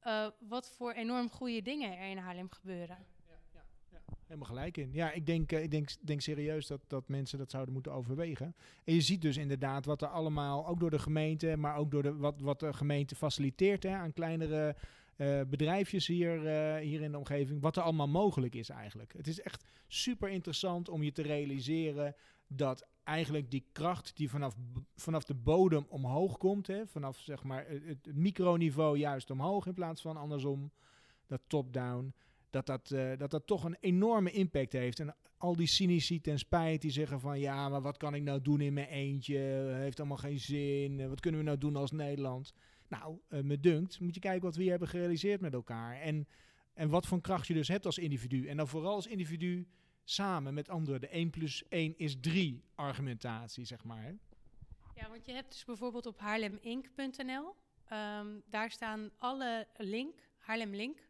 uh, 0.07 0.27
wat 0.39 0.69
voor 0.69 0.91
enorm 0.91 1.29
goede 1.29 1.61
dingen 1.61 1.97
er 1.97 2.09
in 2.09 2.17
Haarlem 2.17 2.49
gebeuren. 2.49 2.97
Ja, 3.27 3.35
ja, 3.53 3.63
ja, 3.91 3.99
Helemaal 4.25 4.47
gelijk 4.47 4.77
in. 4.77 4.89
Ja, 4.93 5.11
ik 5.11 5.25
denk, 5.25 5.51
uh, 5.51 5.63
ik 5.63 5.71
denk, 5.71 5.89
denk 6.01 6.21
serieus 6.21 6.67
dat, 6.67 6.81
dat 6.87 7.07
mensen 7.07 7.37
dat 7.37 7.51
zouden 7.51 7.73
moeten 7.73 7.91
overwegen. 7.91 8.55
En 8.83 8.93
je 8.93 9.01
ziet 9.01 9.21
dus 9.21 9.37
inderdaad 9.37 9.85
wat 9.85 10.01
er 10.01 10.07
allemaal, 10.07 10.67
ook 10.67 10.79
door 10.79 10.91
de 10.91 10.99
gemeente, 10.99 11.57
maar 11.57 11.75
ook 11.75 11.91
door 11.91 12.03
de, 12.03 12.15
wat, 12.15 12.41
wat 12.41 12.59
de 12.59 12.73
gemeente 12.73 13.15
faciliteert 13.15 13.83
hè, 13.83 13.95
aan 13.95 14.13
kleinere 14.13 14.75
uh, 15.17 15.41
bedrijfjes 15.41 16.07
hier, 16.07 16.39
hier 16.77 17.01
in 17.01 17.11
de 17.11 17.17
omgeving. 17.17 17.61
Wat 17.61 17.77
er 17.77 17.83
allemaal 17.83 18.07
mogelijk 18.07 18.55
is 18.55 18.69
eigenlijk. 18.69 19.13
Het 19.17 19.27
is 19.27 19.41
echt 19.41 19.63
super 19.87 20.29
interessant 20.29 20.89
om 20.89 21.03
je 21.03 21.11
te 21.11 21.21
realiseren 21.21 22.15
dat 22.47 22.87
eigenlijk 23.09 23.51
die 23.51 23.65
kracht 23.71 24.15
die 24.15 24.29
vanaf, 24.29 24.55
vanaf 24.95 25.23
de 25.23 25.33
bodem 25.33 25.85
omhoog 25.89 26.37
komt, 26.37 26.67
hè, 26.67 26.87
vanaf 26.87 27.19
zeg 27.19 27.43
maar 27.43 27.65
het, 27.67 28.15
microniveau 28.15 28.97
juist 28.97 29.31
omhoog 29.31 29.65
in 29.65 29.73
plaats 29.73 30.01
van 30.01 30.17
andersom, 30.17 30.71
dat 31.27 31.41
top-down, 31.47 32.13
dat 32.49 32.65
dat, 32.65 32.91
uh, 32.91 33.17
dat 33.17 33.31
dat 33.31 33.47
toch 33.47 33.63
een 33.63 33.77
enorme 33.79 34.31
impact 34.31 34.73
heeft. 34.73 34.99
En 34.99 35.15
al 35.37 35.55
die 35.55 35.67
cynici 35.67 36.21
ten 36.21 36.39
spijt 36.39 36.81
die 36.81 36.91
zeggen 36.91 37.19
van 37.19 37.39
ja, 37.39 37.69
maar 37.69 37.81
wat 37.81 37.97
kan 37.97 38.13
ik 38.13 38.23
nou 38.23 38.41
doen 38.41 38.61
in 38.61 38.73
mijn 38.73 38.87
eentje, 38.87 39.37
heeft 39.73 39.99
allemaal 39.99 40.17
geen 40.17 40.39
zin, 40.39 41.09
wat 41.09 41.19
kunnen 41.19 41.39
we 41.39 41.45
nou 41.45 41.57
doen 41.57 41.75
als 41.75 41.91
Nederland? 41.91 42.53
Nou, 42.87 43.17
uh, 43.29 43.41
me 43.41 43.59
dunkt, 43.59 43.99
moet 43.99 44.13
je 44.13 44.19
kijken 44.19 44.41
wat 44.41 44.55
we 44.55 44.61
hier 44.61 44.71
hebben 44.71 44.89
gerealiseerd 44.89 45.41
met 45.41 45.53
elkaar. 45.53 46.01
En, 46.01 46.27
en 46.73 46.89
wat 46.89 47.07
voor 47.07 47.21
kracht 47.21 47.47
je 47.47 47.53
dus 47.53 47.67
hebt 47.67 47.85
als 47.85 47.97
individu. 47.97 48.47
En 48.47 48.57
dan 48.57 48.67
vooral 48.67 48.95
als 48.95 49.07
individu 49.07 49.67
samen 50.09 50.53
met 50.53 50.69
anderen. 50.69 51.01
De 51.01 51.07
1 51.07 51.29
plus 51.29 51.63
1 51.67 51.97
is 51.97 52.19
3 52.19 52.63
argumentatie, 52.75 53.65
zeg 53.65 53.83
maar. 53.83 54.15
Ja, 54.95 55.09
want 55.09 55.25
je 55.25 55.31
hebt 55.31 55.51
dus 55.51 55.65
bijvoorbeeld 55.65 56.05
op 56.05 56.19
haarlemink.nl. 56.19 57.55
Ehm, 57.85 58.27
daar 58.45 58.71
staan 58.71 59.11
alle 59.17 59.67
link, 59.77 60.19
Haarlem 60.37 60.75
Link. 60.75 61.07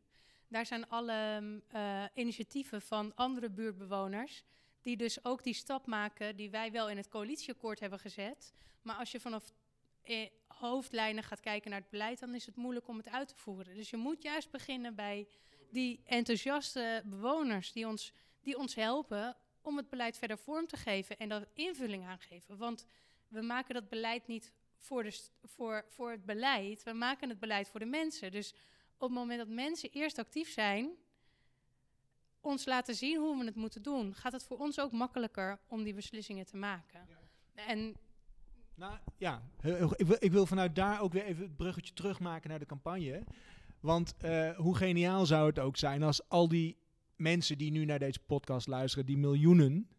Daar 0.47 0.65
zijn 0.65 0.87
alle 0.87 1.41
uh, 1.73 2.03
initiatieven 2.13 2.81
van 2.81 3.15
andere 3.15 3.49
buurtbewoners. 3.49 4.43
Die 4.81 4.97
dus 4.97 5.25
ook 5.25 5.43
die 5.43 5.53
stap 5.53 5.85
maken 5.85 6.35
die 6.35 6.49
wij 6.49 6.71
wel 6.71 6.89
in 6.89 6.97
het 6.97 7.07
coalitieakkoord 7.07 7.79
hebben 7.79 7.99
gezet. 7.99 8.53
Maar 8.81 8.95
als 8.95 9.11
je 9.11 9.19
vanaf 9.19 9.53
eh, 10.01 10.29
hoofdlijnen 10.47 11.23
gaat 11.23 11.39
kijken 11.39 11.71
naar 11.71 11.79
het 11.79 11.89
beleid, 11.89 12.19
dan 12.19 12.35
is 12.35 12.45
het 12.45 12.55
moeilijk 12.55 12.87
om 12.87 12.97
het 12.97 13.09
uit 13.09 13.27
te 13.27 13.35
voeren. 13.35 13.75
Dus 13.75 13.89
je 13.89 13.97
moet 13.97 14.23
juist 14.23 14.51
beginnen 14.51 14.95
bij 14.95 15.27
die 15.71 16.01
enthousiaste 16.05 17.01
bewoners 17.05 17.71
die 17.71 17.87
ons 17.87 18.13
die 18.41 18.57
ons 18.57 18.75
helpen 18.75 19.37
om 19.61 19.77
het 19.77 19.89
beleid 19.89 20.17
verder 20.17 20.37
vorm 20.37 20.67
te 20.67 20.77
geven 20.77 21.17
en 21.17 21.29
dat 21.29 21.47
invulling 21.53 22.05
aan 22.05 22.19
geven. 22.19 22.57
Want 22.57 22.85
we 23.27 23.41
maken 23.41 23.73
dat 23.73 23.89
beleid 23.89 24.27
niet 24.27 24.53
voor, 24.77 25.03
de 25.03 25.19
voor, 25.43 25.85
voor 25.87 26.11
het 26.11 26.25
beleid, 26.25 26.83
we 26.83 26.93
maken 26.93 27.29
het 27.29 27.39
beleid 27.39 27.69
voor 27.69 27.79
de 27.79 27.85
mensen. 27.85 28.31
Dus 28.31 28.53
op 28.97 29.09
het 29.09 29.17
moment 29.17 29.39
dat 29.39 29.47
mensen 29.47 29.91
eerst 29.91 30.17
actief 30.17 30.51
zijn, 30.51 30.89
ons 32.41 32.65
laten 32.65 32.95
zien 32.95 33.19
hoe 33.19 33.39
we 33.39 33.45
het 33.45 33.55
moeten 33.55 33.81
doen, 33.81 34.15
gaat 34.15 34.31
het 34.31 34.43
voor 34.43 34.57
ons 34.57 34.79
ook 34.79 34.91
makkelijker 34.91 35.59
om 35.67 35.83
die 35.83 35.93
beslissingen 35.93 36.45
te 36.45 36.57
maken. 36.57 37.07
Ja. 37.55 37.65
En 37.65 37.95
nou 38.75 38.97
ja, 39.17 39.41
ik 39.97 40.05
wil, 40.05 40.17
ik 40.19 40.31
wil 40.31 40.45
vanuit 40.45 40.75
daar 40.75 41.01
ook 41.01 41.13
weer 41.13 41.23
even 41.23 41.43
het 41.43 41.55
bruggetje 41.55 41.93
terugmaken 41.93 42.49
naar 42.49 42.59
de 42.59 42.65
campagne. 42.65 43.23
Want 43.79 44.15
uh, 44.25 44.57
hoe 44.57 44.75
geniaal 44.75 45.25
zou 45.25 45.47
het 45.47 45.59
ook 45.59 45.77
zijn 45.77 46.03
als 46.03 46.29
al 46.29 46.47
die 46.47 46.77
mensen 47.19 47.57
die 47.57 47.71
nu 47.71 47.85
naar 47.85 47.99
deze 47.99 48.19
podcast 48.25 48.67
luisteren, 48.67 49.05
die 49.05 49.17
miljoenen, 49.17 49.89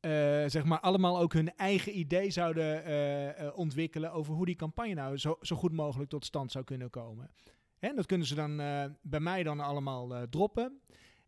uh, 0.00 0.10
zeg 0.46 0.64
maar 0.64 0.80
allemaal 0.80 1.18
ook 1.18 1.32
hun 1.32 1.54
eigen 1.56 1.98
idee 1.98 2.30
zouden 2.30 2.90
uh, 2.90 3.58
ontwikkelen 3.58 4.12
over 4.12 4.34
hoe 4.34 4.46
die 4.46 4.56
campagne 4.56 4.94
nou 4.94 5.16
zo, 5.16 5.36
zo 5.40 5.56
goed 5.56 5.72
mogelijk 5.72 6.10
tot 6.10 6.24
stand 6.24 6.52
zou 6.52 6.64
kunnen 6.64 6.90
komen. 6.90 7.30
En 7.78 7.96
dat 7.96 8.06
kunnen 8.06 8.26
ze 8.26 8.34
dan 8.34 8.56
bij 9.02 9.20
mij 9.20 9.42
dan 9.42 9.60
allemaal 9.60 10.28
droppen. 10.30 10.80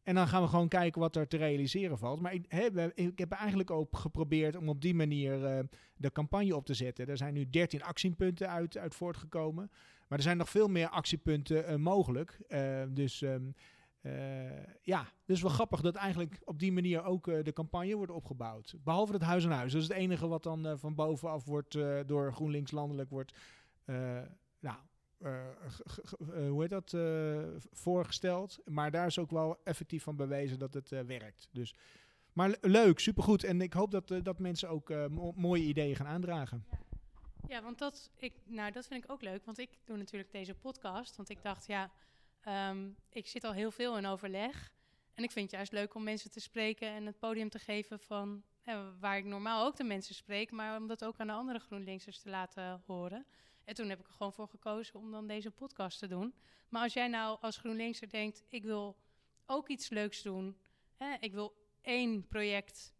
En 0.02 0.14
dan 0.14 0.28
gaan 0.28 0.42
we 0.42 0.48
gewoon 0.48 0.68
kijken 0.68 1.00
wat 1.00 1.16
er 1.16 1.28
te 1.28 1.36
realiseren 1.36 1.98
valt. 1.98 2.20
Maar 2.20 2.34
ik, 2.34 2.44
he, 2.48 2.90
ik 2.94 3.18
heb 3.18 3.32
eigenlijk 3.32 3.70
ook 3.70 3.96
geprobeerd 3.96 4.56
om 4.56 4.68
op 4.68 4.80
die 4.80 4.94
manier 4.94 5.66
de 5.96 6.12
campagne 6.12 6.56
op 6.56 6.66
te 6.66 6.74
zetten. 6.74 7.06
Er 7.08 7.16
zijn 7.16 7.34
nu 7.34 7.50
13 7.50 7.82
actiepunten 7.82 8.48
uit, 8.48 8.78
uit 8.78 8.94
voortgekomen. 8.94 9.70
Maar 10.08 10.18
er 10.18 10.24
zijn 10.24 10.36
nog 10.36 10.50
veel 10.50 10.68
meer 10.68 10.88
actiepunten 10.88 11.80
mogelijk. 11.80 12.38
dus 12.88 13.22
uh, 13.22 13.34
ja, 14.82 15.06
dus 15.24 15.42
wel 15.42 15.50
grappig 15.50 15.80
dat 15.80 15.94
eigenlijk 15.94 16.40
op 16.44 16.58
die 16.58 16.72
manier 16.72 17.04
ook 17.04 17.26
uh, 17.26 17.44
de 17.44 17.52
campagne 17.52 17.94
wordt 17.94 18.12
opgebouwd. 18.12 18.74
Behalve 18.84 19.12
het 19.12 19.22
huis 19.22 19.44
aan 19.44 19.50
huis. 19.50 19.72
Dat 19.72 19.82
is 19.82 19.88
het 19.88 19.96
enige 19.96 20.28
wat 20.28 20.42
dan 20.42 20.66
uh, 20.66 20.72
van 20.76 20.94
bovenaf 20.94 21.44
wordt 21.44 21.78
door 22.06 22.32
GroenLinks 22.32 22.70
landelijk 22.70 23.10
wordt 23.10 23.32
nou, 24.60 24.76
hoe 26.48 26.60
heet 26.60 26.70
dat, 26.70 26.96
voorgesteld. 27.72 28.58
Maar 28.64 28.90
daar 28.90 29.06
is 29.06 29.18
ook 29.18 29.30
wel 29.30 29.60
effectief 29.64 30.02
van 30.02 30.16
bewezen 30.16 30.58
dat 30.58 30.74
het 30.74 30.88
werkt. 30.88 31.48
Dus, 31.52 31.74
maar 32.32 32.56
leuk, 32.60 32.98
supergoed. 32.98 33.44
En 33.44 33.60
ik 33.60 33.72
hoop 33.72 33.90
dat, 33.90 34.14
dat 34.22 34.38
mensen 34.38 34.68
ook 34.68 34.92
mooie 35.34 35.64
ideeën 35.64 35.96
gaan 35.96 36.06
aandragen. 36.06 36.64
Ja. 36.70 36.78
ja, 37.48 37.62
want 37.62 37.78
dat, 37.78 38.10
ik, 38.16 38.32
nou, 38.44 38.72
dat 38.72 38.86
vind 38.86 39.04
ik 39.04 39.10
ook 39.10 39.22
leuk. 39.22 39.44
Want 39.44 39.58
ik 39.58 39.70
doe 39.84 39.96
natuurlijk 39.96 40.32
deze 40.32 40.54
podcast. 40.54 41.16
Want 41.16 41.30
ik 41.30 41.42
dacht, 41.42 41.66
ja 41.66 41.90
Um, 42.48 42.96
ik 43.08 43.26
zit 43.26 43.44
al 43.44 43.52
heel 43.52 43.70
veel 43.70 43.96
in 43.96 44.06
overleg. 44.06 44.72
En 45.14 45.24
ik 45.24 45.30
vind 45.30 45.44
het 45.44 45.54
juist 45.54 45.72
leuk 45.72 45.94
om 45.94 46.02
mensen 46.02 46.30
te 46.30 46.40
spreken 46.40 46.88
en 46.88 47.06
het 47.06 47.18
podium 47.18 47.48
te 47.48 47.58
geven 47.58 48.00
van 48.00 48.44
waar 49.00 49.16
ik 49.16 49.24
normaal 49.24 49.66
ook 49.66 49.76
de 49.76 49.84
mensen 49.84 50.14
spreek, 50.14 50.50
maar 50.50 50.76
om 50.76 50.86
dat 50.86 51.04
ook 51.04 51.18
aan 51.18 51.26
de 51.26 51.32
andere 51.32 51.58
GroenLinksers 51.58 52.20
te 52.20 52.28
laten 52.28 52.82
horen. 52.86 53.26
En 53.64 53.74
toen 53.74 53.88
heb 53.88 54.00
ik 54.00 54.06
er 54.06 54.12
gewoon 54.12 54.32
voor 54.32 54.48
gekozen 54.48 54.94
om 54.94 55.10
dan 55.10 55.26
deze 55.26 55.50
podcast 55.50 55.98
te 55.98 56.06
doen. 56.06 56.34
Maar 56.68 56.82
als 56.82 56.92
jij 56.92 57.08
nou 57.08 57.38
als 57.40 57.56
GroenLinkser 57.56 58.08
denkt, 58.08 58.42
ik 58.48 58.62
wil 58.62 58.96
ook 59.46 59.68
iets 59.68 59.88
leuks 59.88 60.22
doen. 60.22 60.56
Hè, 60.96 61.16
ik 61.20 61.32
wil 61.32 61.54
één 61.80 62.26
project 62.26 62.94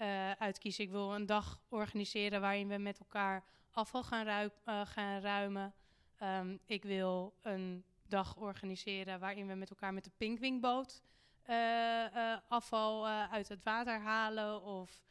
uh, 0.00 0.30
uitkiezen. 0.30 0.84
Ik 0.84 0.90
wil 0.90 1.14
een 1.14 1.26
dag 1.26 1.62
organiseren 1.68 2.40
waarin 2.40 2.68
we 2.68 2.76
met 2.76 2.98
elkaar 2.98 3.44
afval 3.70 4.02
gaan, 4.02 4.50
uh, 4.68 4.86
gaan 4.86 5.20
ruimen. 5.20 5.74
Um, 6.22 6.60
ik 6.66 6.84
wil 6.84 7.34
een 7.42 7.84
dag 8.10 8.36
organiseren 8.36 9.20
waarin 9.20 9.46
we 9.46 9.54
met 9.54 9.70
elkaar 9.70 9.94
met 9.94 10.04
de 10.04 10.10
pinkwingboot 10.16 11.02
uh, 11.50 12.04
uh, 12.14 12.36
afval 12.48 13.06
uh, 13.06 13.32
uit 13.32 13.48
het 13.48 13.62
water 13.62 14.00
halen. 14.00 14.62
Of 14.62 15.04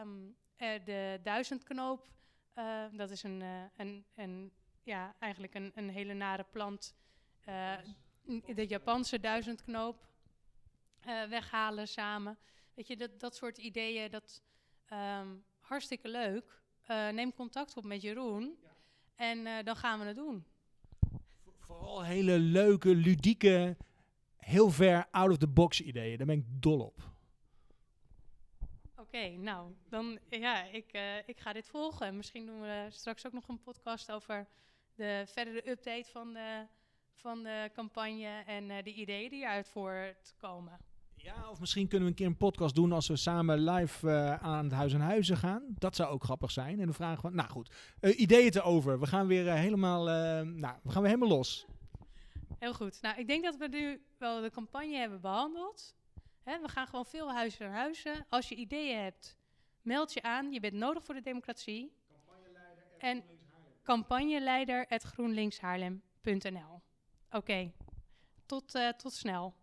um, 0.00 0.36
de 0.84 1.20
duizendknoop. 1.22 2.08
dat 2.92 3.10
is 3.10 3.22
een, 3.22 3.42
een, 3.76 4.04
een, 4.14 4.52
ja, 4.82 5.14
eigenlijk 5.18 5.54
een, 5.54 5.72
een 5.74 5.88
hele 5.88 6.12
nare 6.12 6.44
plant. 6.50 6.94
de 8.46 8.66
Japanse 8.66 9.20
duizendknoop 9.20 10.08
weghalen 11.28 11.88
samen. 11.88 12.38
Weet 12.74 12.86
je, 12.86 12.96
dat, 12.96 13.20
dat 13.20 13.36
soort 13.36 13.58
ideeën, 13.58 14.10
dat 14.10 14.42
um, 14.92 15.44
hartstikke 15.60 16.08
leuk. 16.08 16.62
neem 17.12 17.32
contact 17.32 17.76
op 17.76 17.84
met 17.84 18.02
Jeroen. 18.02 18.58
Ja. 18.62 18.68
En 19.14 19.64
dan 19.64 19.76
gaan 19.76 19.98
we 19.98 20.04
het 20.04 20.16
doen 20.16 20.44
vooral 21.78 22.04
hele 22.04 22.38
leuke, 22.38 22.94
ludieke, 22.94 23.76
heel 24.36 24.70
ver 24.70 25.06
out 25.10 25.30
of 25.30 25.38
the 25.38 25.48
box 25.48 25.80
ideeën. 25.80 26.16
Daar 26.16 26.26
ben 26.26 26.38
ik 26.38 26.44
dol 26.46 26.80
op. 26.80 27.12
Oké, 28.96 29.28
nou, 29.28 29.74
dan 29.88 30.18
ja, 30.28 30.64
ik, 30.64 30.92
uh, 30.92 31.28
ik 31.28 31.40
ga 31.40 31.52
dit 31.52 31.68
volgen. 31.68 32.16
Misschien 32.16 32.46
doen 32.46 32.60
we 32.60 32.86
straks 32.90 33.26
ook 33.26 33.32
nog 33.32 33.48
een 33.48 33.62
podcast 33.62 34.12
over 34.12 34.46
de 34.94 35.24
verdere 35.26 35.70
update 35.70 36.10
van 36.10 36.32
de, 36.32 36.66
van 37.12 37.42
de 37.42 37.70
campagne 37.72 38.42
en 38.46 38.70
uh, 38.70 38.82
de 38.82 38.92
ideeën 38.92 39.30
die 39.30 39.42
eruit 39.42 39.68
voortkomen. 39.68 40.78
Ja, 41.24 41.50
of 41.50 41.60
misschien 41.60 41.88
kunnen 41.88 42.06
we 42.06 42.10
een 42.10 42.18
keer 42.18 42.26
een 42.26 42.36
podcast 42.36 42.74
doen 42.74 42.92
als 42.92 43.08
we 43.08 43.16
samen 43.16 43.70
live 43.70 44.10
eh, 44.10 44.34
aan 44.34 44.64
het 44.64 44.72
Huis 44.72 44.92
en 44.92 45.00
Huizen 45.00 45.36
gaan. 45.36 45.74
Dat 45.78 45.96
zou 45.96 46.10
ook 46.10 46.24
grappig 46.24 46.50
zijn. 46.50 46.78
En 46.78 46.84
dan 46.84 46.94
vragen 46.94 47.28
we, 47.28 47.34
nou 47.36 47.48
goed, 47.48 47.70
uh, 48.00 48.18
ideeën 48.18 48.50
te 48.50 48.62
over. 48.62 49.00
We 49.00 49.06
gaan 49.06 49.26
weer 49.26 49.46
uh, 49.46 49.54
helemaal, 49.54 50.04
nou, 50.44 50.76
we 50.82 50.90
gaan 50.90 51.02
weer 51.02 51.10
helemaal 51.10 51.36
los. 51.36 51.66
Heel 52.58 52.74
goed. 52.74 52.98
Nou, 53.02 53.18
ik 53.18 53.26
denk 53.26 53.44
dat 53.44 53.56
we 53.56 53.68
nu 53.68 54.02
wel 54.18 54.40
de 54.40 54.50
campagne 54.50 54.96
hebben 54.96 55.20
behandeld. 55.20 55.94
We 56.42 56.60
gaan 56.64 56.86
gewoon 56.86 57.06
veel 57.06 57.32
huis 57.32 57.58
naar 57.58 57.72
huizen. 57.72 58.26
Als 58.28 58.48
je 58.48 58.54
ideeën 58.54 59.02
hebt, 59.02 59.38
meld 59.82 60.12
je 60.12 60.22
aan. 60.22 60.52
Je 60.52 60.60
bent 60.60 60.74
nodig 60.74 61.04
voor 61.04 61.14
de 61.14 61.20
democratie. 61.20 61.92
En 62.98 63.24
campagneleider.groenlinkshaarlem.nl 63.82 66.82
Oké, 67.26 67.36
okay. 67.36 67.72
tot, 68.46 68.78
tot 68.96 69.12
snel. 69.12 69.54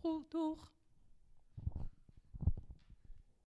Doeg. 0.00 0.28
doeg. 0.28 0.76